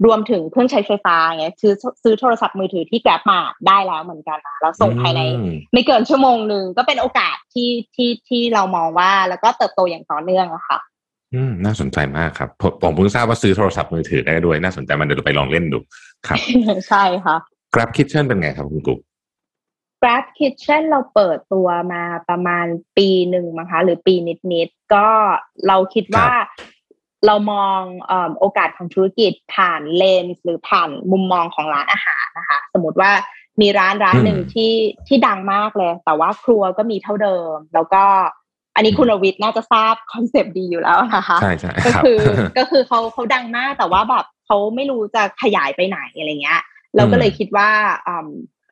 [0.05, 1.73] รวมถึงเครื่องใช้ไฟฟ้าเงี้ยซื้อ
[2.03, 5.21] ซื้อโทรศัพท์มือถือที่แกร็บมาได้แล้วเหมือนกันนะเราส่งภายใน
[5.73, 10.79] ไม่เกินชั่วโมงหนึ่งก็เป็นโอกาสที่ที่ที่เรามองว่าแล้วก็เติบโตอย่างต่อเนื่องอะค่ะ
[11.33, 12.49] อืมน่าสนใจมากครับ
[12.83, 15.79] ผมเพิ่งทราบว่าซื้อโทรศัพท์มือถือได้ด้วย น่าสนใจมันเดี๋ยวไปลองเล่นดู
[16.27, 16.37] ครับ
[16.89, 17.35] ใช่ค่ะ
[17.73, 18.99] Grab Kitchen เป็นไงครับคุณกุ๊ก
[20.01, 22.65] Grab Kitchen เราเปิดตัวมาประมาณ
[22.97, 24.15] ปีหนึ่งมั้งคะหรือปี
[24.53, 25.07] นิดๆก็
[25.67, 26.29] เราคิดว่า
[27.25, 27.79] เรามอง
[28.39, 33.11] โอกาสของธุรกิจผ่านเลนส์หรือผ่านมุมมองของร้านอาหารนะคะ สมมติว่า
[33.61, 34.73] มีร้านร้านหนึ่งที่
[35.07, 38.03] ที่ดังมากเลย แต่ว่าครัวก็มีเท่าเดิม แล้วก็
[38.75, 42.19] อันนี้คุณรวิทย์น่าจะทราบคอนเซปต์ดีอยู่แล้วนะคะใช่ใช่ก็คือ
[42.57, 46.61] ก็คือเขาเขาดังมากแต่ว่าแบบเขาไม่รู้จะขยายไปไหนอะไรเงี้ย
[46.95, 47.69] เราก็เลยคิดว่า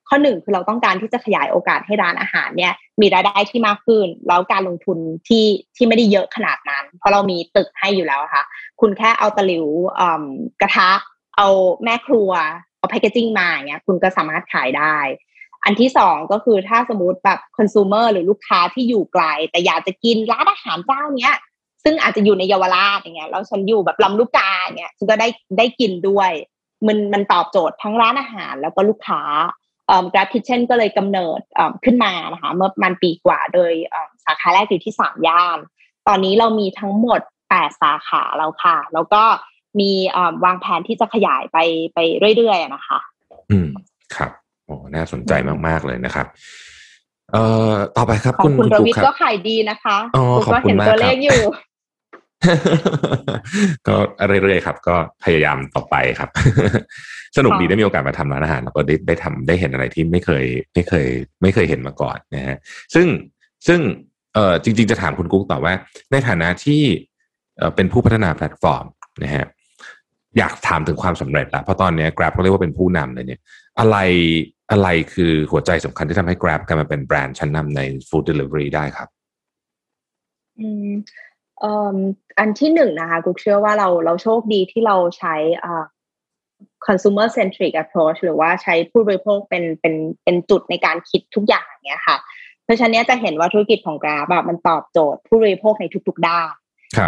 [0.08, 8.44] ข้อหนึ่งคือเราต้องการที่จะขยายโอกาสให้ร้านอาหารเนี่ย มีรายได้ที่มากขึ้น แล้วการลงทุนที่ที่ไม่ได้เยอะขนาดนั้น เพราะเรามีตึกให้อยู่แล้วค่ะ
[8.82, 9.66] คุณแค่เอาตะหลิว
[10.62, 10.90] กระทะ
[11.38, 11.48] เอา
[11.84, 12.32] แม่ครัว
[12.78, 14.98] เอาแพคเกจิ้งมาเงี้ยคุณก็สามารถขายได้
[15.64, 21.36] อันที่สองก็คือถ้าสมมติแบบคอน sumer หรือลูกค้าที่อยู่ไกล แต่อยากจะกินร้านอาหารเจ้าเนี้ย
[21.84, 26.32] ซึ่งอาจจะอยู่ในเยาวราชอย่างเงี้ยแล้วฉันอยู่แบบลำลูกกาเงี้ยฉันก็ได้ได้กินด้วย
[26.88, 29.22] มันมันตอบโจทย์ทั้งร้านอาหารแล้วก็ลูกค้า
[30.14, 31.40] Grab Kitchen ก็เลยกำเนิด
[31.86, 33.72] ขึ้นมานะคะเมื่อประมาณปีกว่าโดย
[34.26, 35.58] สาขาแรกอยู่ที่สามย่าน
[36.08, 39.24] ตอนนี้เรามีทั้งหมดแปดสาขาแล้วค่ะ แล้วก็
[39.80, 39.92] มี
[40.46, 41.58] วางแผนที่จะขยายไป
[41.94, 42.00] ไป
[42.38, 43.00] เรื่อยๆนะคะ
[43.52, 43.68] อืม
[44.16, 44.32] ครับ
[44.66, 45.34] โอ้น่าสนใจ
[45.68, 46.28] มากๆเลยนะครับ
[47.32, 51.42] เอ่อต่อไปครับ คุณคุณรวิทย์ก็ขายดีนะคะ อ๋อขอบคุณมากครับตัวเลขอยู่
[53.88, 53.96] ก็
[54.28, 56.30] เรื่อยๆครับ ก็พยายามต่อไปครับ
[57.38, 61.08] สนุกดีได้มีโอกาสมาทำร้านอาหาร แล้วก็ได้ได้ทำได้เห็นอะไรที่ไม่เคย ไม่เคย
[61.42, 62.58] ไม่เคยเห็นมาก่อนนะฮะ
[62.94, 63.08] ซึ่ง
[63.68, 63.80] ซึ่ง
[64.34, 65.74] เออจริง ๆ จะถามคุณกุ๊กต่อว่า
[66.12, 66.82] ในฐานะที่
[67.58, 68.86] เออเป็นผู้พัฒนาแพลตฟอร์ม
[69.24, 69.46] นะฮะ
[70.38, 73.42] อยากถามถึงความสำเร็จละเพราะตอนนี้ Grab เขาเรียกว่าเป็นผู้นำเลยเนี่ย
[73.80, 73.98] อะไร
[74.72, 79.10] อะไรคือหัวใจสำคัญที่ทำให้ Grab กลายมาเป็นแบรนด์ชั้นนำใน Food Delivery ได้ครับ
[80.60, 80.92] อืม
[82.40, 85.36] อันที่หนึ่งนะคะกุ๊กเชื่อว่าเราเราโชคดีที่เราใช้
[86.86, 89.94] consumer centric approach หรือว่าใช้ผู้บริโภคเป็นเป็น
[90.24, 92.18] เป็นจุดในการคิดทุกอย่างเนี้ยค่ะ
[92.64, 96.48] เพราะฉะนั้นจะเห็นว่าธุรกิจของกราแบบมันตอบโจทย์ผู้บริโภคในทุก ๆ ด้าน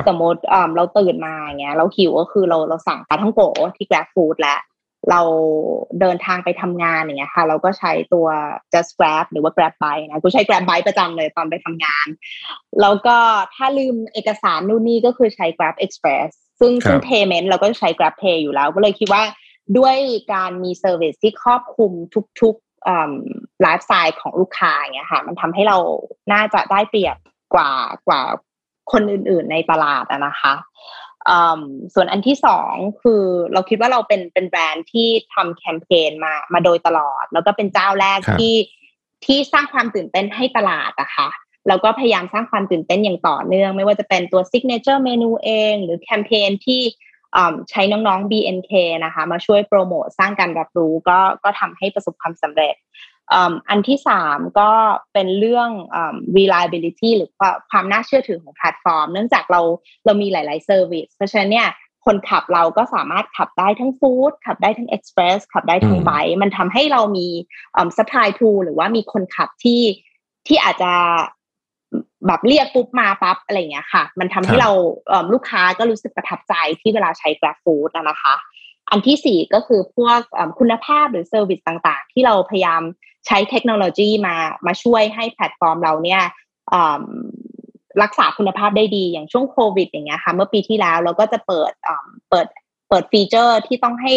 [0.08, 0.42] สมมติ
[0.76, 3.42] เราตื่นมาอย่างเงี้ยเราหิวก็คือเราเราสั่งปลาท่องโก
[3.78, 4.60] ที่ Grab Food แล้ว
[5.10, 5.22] เรา
[6.00, 8.28] เดินทางไปทำงานอย่างเงี้ยค่ะ เราก็ใช้ตัว
[8.74, 12.08] just grab หรือว่า grab bike นะกูใช้ grab bike ประจำเลยตอนไปทำงาน
[12.82, 13.18] แล้วก็
[13.56, 19.24] ถ้าลืมเอกสารนู่นนี่ก็คือใช้ grab express ซึ่งซึ่ง payment เราก็ใช้ grab pay อยู่แล้ว ก็เลยคิดว่า
[19.78, 19.98] ด้วย
[20.34, 21.92] การมี service ที่ครอบคลุม
[22.42, 25.78] ทุกๆไลฟ์สไตล์ของลูกค้าอย่างเงี้ยค่ะ มันทำให้เรา
[26.34, 27.18] น่าจะได้เปรียบ
[27.56, 27.72] กว่า
[28.08, 28.22] กว่า
[28.92, 30.54] คนอื่น ๆ ในตลาดนะคะ
[31.94, 38.56] ส่วนอันที่สองคือเราคิดว่าเราเป็นเป็นแบรนด์ที่ทำแคมเปญมามาโดยตลอด แล้วก็เป็นเจ้าแรกที่
[39.26, 41.30] ที่สร้างความตื่นเต้นให้ตลาดอะค่ะ
[41.68, 46.82] แล้วก็พยายามสร้างความตื่นเต้นอย่างต่อเนื่อง ไม่ว่าจะเป็นตัว signature เมนูเอง หรือแคมเปญที่
[47.70, 48.72] ใช้น้องๆ BNK
[49.06, 52.76] นะคะ มาช่วยโปรโมทสร้างการรับรู้ก็ก็ทำให้ประสบความสำเร็จ
[53.70, 54.72] อันที่สามก็
[55.14, 55.70] เป็นเรื่อง
[56.38, 57.30] reliability หรือ
[57.72, 59.62] ความน่าเชื่อถือของแพลตฟอร์ม เนื่องจากเรา
[60.06, 61.70] เรามีหลาย ๆ service เพราะฉะนั้นเนี่ย
[62.06, 67.28] คนขับเราก็สามารถขับได้ทั้ง food ขับได้ทั้ง express ขับได้ทั้ง bike มันทำให้เรามี
[67.98, 69.82] supply pool หรือว่ามีคนขับที่
[70.48, 70.94] ที่อาจจะ
[72.28, 74.72] แบบเรียกปุ๊บมาปั๊บอะไรเงี้ยค่ะ มันทำให้เรา
[75.34, 78.36] ลูกค้าก็รู้สึกประทับใจที่เวลาใช้ Grab Food นะคะ
[78.92, 80.20] อันที่สี่ก็คือพวก
[80.60, 82.82] คุณภาพหรือ service ต่างๆ ที่เราพยายาม
[83.28, 86.22] ใช้เทคโนโลยีมามาช่วยให้แพลตฟอร์มเราเนี่ย
[88.04, 91.72] รักษาคุณภาพได้ดีอย่างช่วงโควิด อย่างเงี้ยค่ะเมื่อปีที่แล้วเราก็จะเปิด
[92.30, 92.48] เปิด
[92.90, 94.14] เปิด feature ที่ต้องให้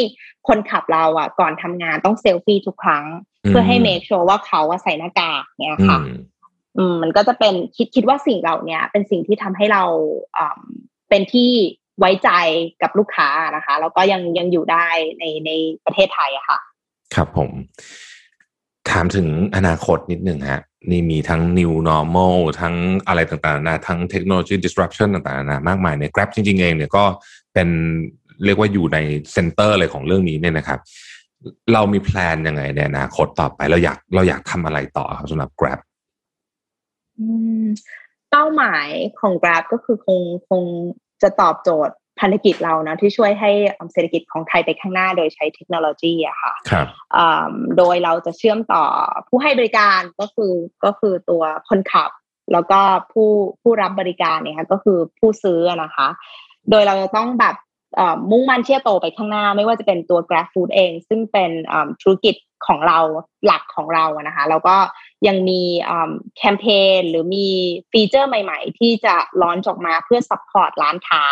[0.48, 3.04] คนขับเราอะ ก่อนทำงานต้องเซลฟี่ทุกครั้ง
[3.48, 5.98] เพื่อให้ make sure ว่าเขาใส่หน้ากากเนี่ยค่ะ
[6.78, 9.82] อืมมันก็จะเป็นคิดคิดว่าสิ่งเหล่านี้เป็นสิ่งที่ทำให้เรา
[11.08, 11.50] เป็นที่
[12.00, 12.30] ไว้ใจ
[12.82, 14.86] กับลูกค้านะคะแล้วก็ยังยังอยู่ได้
[15.18, 15.50] ในใน
[15.84, 16.58] ประเทศไทยอะค่ะ
[17.14, 17.50] ครับผม
[18.90, 22.74] ถามถึงอนาคตนิดหนึ่งฮะนี่มีทั้ง new normal ทั้ง
[23.08, 27.04] อะไรต่างๆนะทั้งเทคโนโลยี disruption ต่างๆนะมากมายใน Grab จริงๆเองเนี่ยก็
[27.54, 27.68] เป็น
[28.44, 28.98] เรียกว่าอยู่ใน
[29.32, 30.80] center เลยของเรื่องนี้เนี่ยนะครับ
[31.72, 35.80] เรามี plan ยังไงในอนาคตต่อไป เราอยากเราอยากทำอะไรต่อครับสำหรับ Grab
[38.30, 38.88] เป้าหมาย
[39.20, 40.62] ของ Grab ก็คือคงคง
[41.22, 43.50] จะตอบโจทย์พันธกิจเรานะที่ช่วยให้
[43.92, 46.86] เศรษฐกิจของไทยไปข้างหน้าโดยใช้เทคโนโลยีอะค่ะครับ
[47.78, 48.84] โดยเราจะเชื่อมต่อ
[49.28, 50.52] ผู้ให้บริการก็คือ
[50.84, 52.10] ก็คือตัวคนขับ
[52.52, 52.80] แล้วก็
[53.12, 53.30] ผู้
[53.62, 56.08] ผู้รับบริการเนี่ยค่ะก็คือผู้ซื้อนะคะ
[56.70, 57.56] โดยเราจะต้องแบบ
[58.30, 61.50] มุ่งมั่นเชี่ยโตไปข้างหน้า ไม่ว่าจะเป็นตัว Grab Food เอง ซึ่งเป็น
[62.02, 62.34] ธุรกิจ
[62.66, 62.98] ของเรา
[63.46, 64.76] หลักของเรานะคะแล้วก็
[65.26, 65.62] ยังมี
[66.36, 66.66] แคมเป
[66.98, 67.48] ญหรือมี
[67.90, 71.24] ฟีเจอร์ใหม่ ๆ ที่จะlaunch ออกมาเพื่อ support ร้านค้า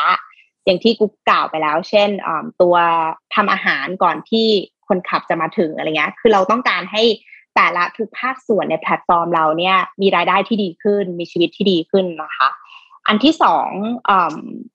[0.65, 2.11] อย่างที่กุ๊กกล่าวไปแล้ว เช่น
[2.63, 2.77] ตัว
[3.35, 4.47] ทำอาหารก่อนที่
[4.89, 7.03] คนขับจะมาถึงอะไรเงี้ยคือเราต้องการให้
[7.57, 12.49] แต่ละทุกภาคส่วนในแพลตฟอร์มเราเนี่ยมีรายได้ที่ดีขึ้น มีชีวิตที่ดีขึ้นนะคะ
[13.07, 13.69] อันที่สอง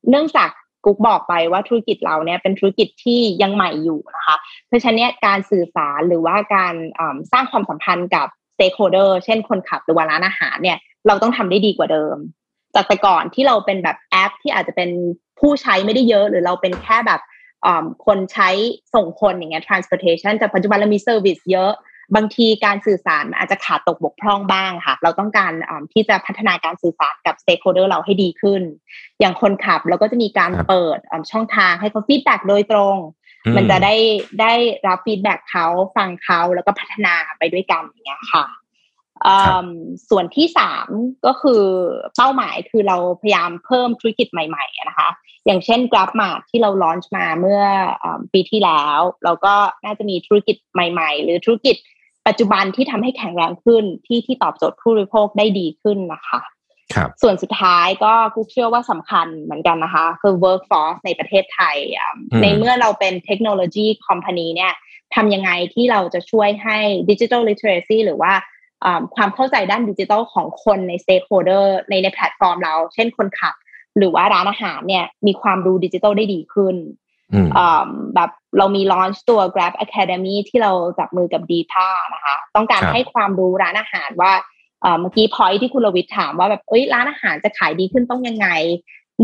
[0.09, 0.49] เนื่องจาก
[0.85, 4.35] กุ๊กบอกไปว่าธุรกิจเราเนี่ยเป็นธุรกิจที่ยังใหม่อยู่นะคะ
[4.67, 6.73] เพราะฉะนั้นการสื่อสารหรือว่าการ
[7.31, 12.17] สร้างความสัมพันธ์กับstakeholder เช่นคนขับหรือว่าร้านอาหารเนี่ยเราต้องทำได้ดีกว่าเดิม
[12.75, 14.89] จากแต่ก่อนที่เราเป็นแบบแอปที่อาจจะเป็น
[15.39, 17.21] ผู้ใช้ไม่ได้เยอะ หรือเราเป็นแค่แบบ
[18.05, 18.49] คนใช้
[18.93, 21.71] ส่งคนอย่างเงี้ย transportation แต่ปัจจุบันเรามี service เยอะ
[22.15, 25.51] บางทีการสื่อสารมันอาจจะขาดตกบกพร่องบ้างค่ะ เราต้องการ
[25.93, 28.61] ที่จะพัฒนาการสื่อสารกับ stakeholder เราให้ดีขึ้น
[29.19, 30.99] อย่างคนขับเราก็จะมีการเปิด
[31.31, 32.97] ช่องทางให้เขา feedback โดยตรง
[33.55, 33.95] มันจะได้
[34.41, 34.53] ได้
[34.87, 35.65] รับฟีดแบ็เขา
[35.95, 38.45] ฟังเขาแล้วก็พัฒนาไปด้วยกันอย่างเงี้ยค่ะ
[40.09, 40.87] ส่วนที่สาม
[41.25, 41.63] ก็คือ
[42.15, 45.09] เป้าหมายคือเราพยายามเพิ่มธุรกิจใหม่ๆนะคะ
[45.45, 47.61] อย่างเช่น Grab Mart ที่เราลอนช์มาเมื่อ
[48.33, 51.75] ปีที่แล้ว เราก็น่าจะมีธุรกิจใหม่ ๆ หรือธุรกิจ
[52.27, 56.41] ปัจจุบันที่ทำให้แข็งแรงขึ้นที่ที่ตอบโจทย์ผู้บริโภคได้ดีขึ้นนะคะ
[56.93, 61.77] ครับส่วนสุดท้ายก็กูเชื่อว่าสำคัญเหมือนกันนะคะ คือ workforce ในประเทศไทย
[62.41, 64.73] ในเมื่อเราเป็น technology company เนี่ย
[65.15, 66.77] ทำยังไงที่เราจะช่วยให้
[67.09, 68.33] digital literacy หรือว่า
[69.15, 73.55] ความเข้าใจด้านดิจิทัลของคนใน stakeholder ในในแพลตฟอร์มเรา เช่นคนขับ
[73.97, 76.75] หรือว่าร้านอาหารเนี่ยมีความรู้ดิจิทัลได้ดีขึ้น
[78.15, 84.33] แบบเรามี launch ตัว Grab Academy ที่เราจับมือกับดีป้านะคะ ต้องการให้ความรู้ร้านอาหารว่า
[84.99, 88.47] เมื่อกี้พอยที่คุณรวิศถามว่าแบบเอ้ยร้านอาหารจะขายดีขึ้นต้องยังไง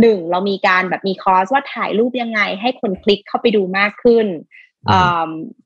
[0.01, 4.27] หนึ่งเรามีการแบบมีคอร์สว่าถ่ายรูปยังไง ให้คนคลิกเข้าไปดูมากขึ้น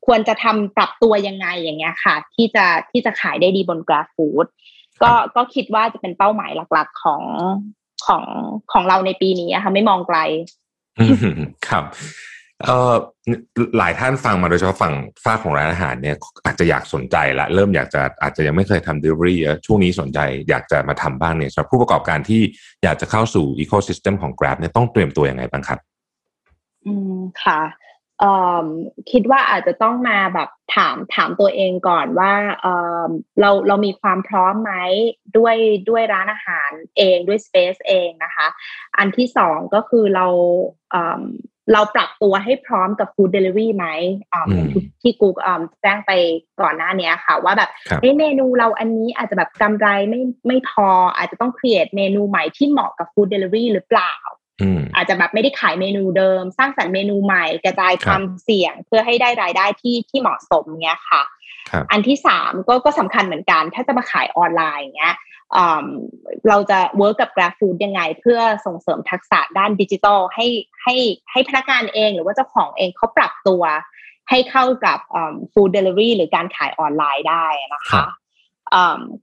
[0.06, 4.46] ควรจะทำปรับตัวยังไงอย่างเงี้ยค่ะ ที่จะที่จะขายได้ดีบน Grab Food
[5.02, 7.22] ก็ก็คิดว่าจะเป็นเป้าหมายหลักๆของ
[8.06, 8.24] ของ
[8.72, 10.18] ของเราในปีนี้ค่ะไม่มองไกล
[11.68, 11.84] ครับ
[12.62, 12.94] เอ่อ
[13.78, 22.42] หลายท่านฟังมาโดยเฉพาะฝั่งฝ้าของร้านอาหารเนี่ยอาจจะอยากสนใจละเริ่มอยากจะอาจจะยังไม่เคยทำ delivery ช่วงนี้สนใจอยากจะมาทำบ้างเนี่ยสำหรับผู้ประกอบการที่
[22.82, 25.78] อยากจะเข้าสู่ ecosystem ของ Grab เนี่ยต้องเตรียมตัวยังไงบ้างครับ
[26.86, 27.60] อืมค่ะ
[29.10, 34.72] คิดว่าอาจจะต้องมาแบบถามถามตัวเองก่อนว่าเเราเรามีความพร้อมไหม
[35.36, 35.56] ด้วย
[35.88, 38.46] ด้วยร้านอาหารเองด้วยสเปซเองนะคะ
[38.98, 40.26] อันที่สองก็คือเรา
[41.72, 43.86] เราปรับตัวให้พร้อมกับฟู้ดเดลิเวอรี่ไหม
[45.02, 45.28] ที่กู
[45.82, 46.12] แจ้งไป
[46.60, 47.70] ก่อนหน้านี้ค่ะ ว่าแบบ
[48.18, 54.14] เมนูเราอันนี้อาจจะแบบกำไรไม่ไม่พออาจจะต้อง create เมนูใหม่ที่เหมาะกับ food delivery หรือเปล่า
[54.94, 61.22] อาจจะแบบไม่ได้ขายเมนูเดิม สร้างสรรค์เมนูใหม่กระจายความเสี่ยงเพื่อให้ได้รายได้ที่ที่เหมาะสมเนี้ยค่ะ
[61.92, 65.16] อันที่สามก็ก็สำคัญเหมือนกัน ถ้าจะมาขายออนไลน์เงี้ย
[66.48, 70.46] เราจะ work กับ Grab Food ยังไง เพื่อส่งเสริมทักษะด้านดิจิทัลให้
[70.82, 70.94] ให้
[71.30, 73.62] ให้พนักงานเองหรือว่าเจ้าของเองเขาปรับตัว
[74.30, 74.98] ให้เข้ากับ
[75.52, 78.04] food delivery หรือการขายออนไลน์ได้นะคะ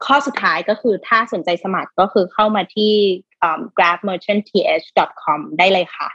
[0.06, 2.94] ข้อสุดท้ายก็คือถ้าสนใจสมัครก็คือเข้ามาที่
[3.78, 6.10] grabmerchantth.com ได้เลยค่ะ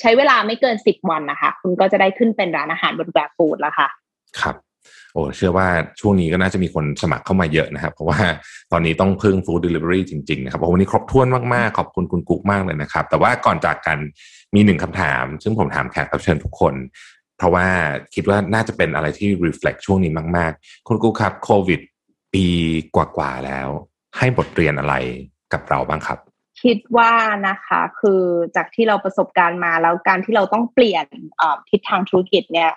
[0.00, 3.88] ใช้เวลาไม่เกินสิบวันนะคะ คุณก็จะได้ขึ้นเป็นร้านอาหารบน Grab Food แล้วค่ะ
[4.40, 4.56] ครับ
[5.12, 5.68] โอ้เชื่อว่า
[6.00, 8.18] ช่วงนี้ก็น่าจะมีคนสมัครเข้ามาเยอะนะครับ เพราะว่า
[8.72, 13.98] ตอนนี้ต้องพึ่ง food delivery จริงๆนะครับวันนี้ครบถ้วนมากๆ ขอบคุณคุณกุ๊กมากเลยนะครับ แต่ว่าก่อนจากกัน
[14.54, 16.74] มีหนึ่งคำถาม ซึ่งผมถามแขกรับเชิญทุกคน
[17.38, 17.66] เพราะว่า
[18.14, 21.80] คิดว่าน่าจะเป็นอะไรที่ reflect ช่วงนี้มาก ๆ คุณกุ๊กครับโควิด
[22.34, 22.46] ปี
[22.94, 23.68] กว่าๆแล้ว
[24.18, 24.94] ให้บทเรียนอะไร
[25.52, 26.18] กับเราบ้างครับ
[26.62, 27.12] คิดว่า
[27.48, 28.22] นะคะคือ
[28.56, 31.06] จากที่เราประสบการณ์มาแล้วการที่เราต้องเปลี่ยน
[31.70, 32.70] ทิศทางธุรกิจเนี่ย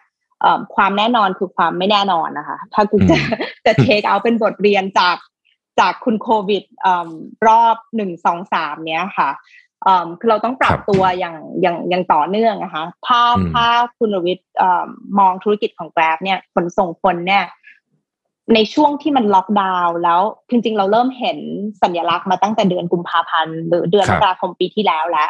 [0.75, 3.17] ความแน่นอนคือความไม่แน่นอนนะคะ ถ้ากูจะ
[3.65, 5.17] จะเทคเอาเป็นบทเรียนจาก
[5.79, 6.63] จากคุณโควิด
[7.47, 9.29] รอบหนึ่งสองสามเนี้ยค่ะ
[10.19, 13.21] คือเราต้องปรับตัวอย่างอย่างอย่างต่อเนื่องนะคะ ถ้า
[13.53, 13.65] ถ้า
[13.97, 14.49] คุณรวิทย์
[15.19, 17.43] มองธุรกิจของแกร็บเนี่ยขนส่งคนเนี่ย
[18.53, 21.39] ในช่วงที่มันล็อกดาวน์แล้วจริงๆ เราเริ่มเห็น
[21.81, 25.29] สัญลักษณ์มาตั้งแต่เดือนกุมภาพันธ์หรือเดือนมกราคมปีที่แล้วแล้ว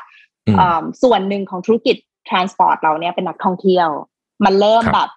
[1.04, 1.96] ส่วนหนึ่งของธุรกิจ
[2.30, 3.90] transport เราเนี่ยเป็นนักท่องเที่ยว
[4.46, 5.10] มันเริ่มแบบ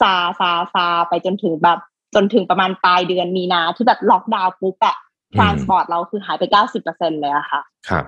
[0.00, 1.78] ซาซาซาไปจนถึงแบบ
[2.14, 4.96] จนถึงประมาณปลายเดือนมีนาที่แบบล็อกดาวน์ปุ๊บอะ
[5.36, 7.60] transport เราคือหายไปเก้าสิบเปอร์เซ็นเลยอะค่ะ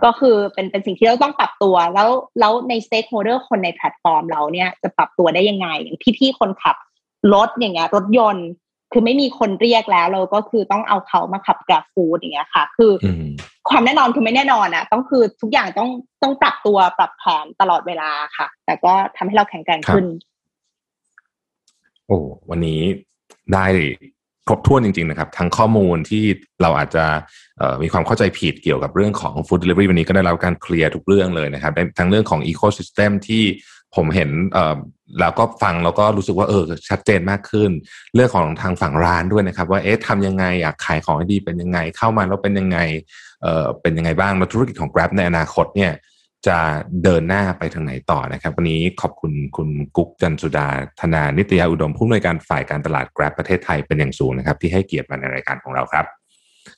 [0.05, 2.09] ก็คือเป็นเป็นสิ่งที่เราต้องปรับตัว แล้ว
[2.40, 6.76] แล้วใน stakeholder คนในแพลตฟอร์มเราเนี่ยจะปรับตัวได้ยังไง อย่างพี่ๆคนขับ
[7.34, 8.49] รถอย่างเงี้ยรถยนต์
[8.93, 12.93] คือไม่มีคนเรียกแล้วเราก็คือต้องเอาเขามาขับ Grab Food อย่างเงี้ยค่ะ คือ
[13.68, 15.91] ความแน่นอนคือไม่แน่นอนอะต้องคือทุกอย่างต้อง
[16.22, 20.07] ต้องปรับตัวปรับแผนตลอดเวลาค่ะ แต่ก็ทำให้เราแข็งแกร่งขึ้น
[22.07, 22.18] โอ้
[22.51, 22.80] วันนี้
[23.55, 23.66] ได้
[24.47, 26.24] ครบถ้วนจริงๆนะครับ ทั้งข้อมูลที่
[26.62, 27.05] เราอาจจะ
[27.82, 33.45] มีความเข้าใจผิดเกี่ยวกับเรื่องของ Food Delivery วันนี้ก็ได้รับการเคลียร์ทุกเรื่องเลยนะครับทั้งเรื่องของ Ecosystem ที่
[33.97, 34.30] ผมเห็น
[35.20, 37.70] แล้วก็ฟังแล้วก็รู้สึกว่าเออชัดเจนมากขึ้น
[38.14, 42.78] เรื่องของทางฝั่งร้านด้วยนะครับ ว่าเอ๊ะทำยังไงอยากขายของให้ดีเป็นยังไงเข้ามาแล้วเป็นยังไง
[43.43, 45.93] เออเป็นยังไงบ้างแล้วธุรกิจของ Grab ในอนาคตเนี่ย
[46.49, 46.59] จะ
[47.05, 50.68] เดินหน้าไปทางไหนต่อนะครับ วันนี้ขอบคุณคุณกุ๊กจันสุดา
[51.01, 56.07] ธนานิตยาอุดมผู้อำนวยการฝ่ายการตลาด Grab ประเทศไทยเป็นอย่างสูงนะครับ ที่ให้เกียรติมาในรายการของเราครับ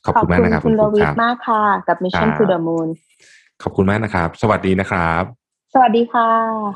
[0.05, 2.87] ขอบคุณมากนะครับคุณโรวิทมากค่ะ กับ Mission to the Moon
[3.63, 5.40] ขอบคุณมากนะครับ สวัสดีนะครับ
[5.75, 6.29] สวัสดีค่ะ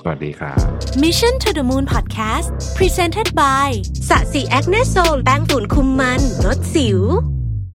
[0.03, 0.57] สวัสดีครับ
[1.03, 3.67] Mission to the Moon Podcast Presented by
[4.09, 6.99] สะสีแอคเนโซลแป้งฝุ่นคุมมันลดสิว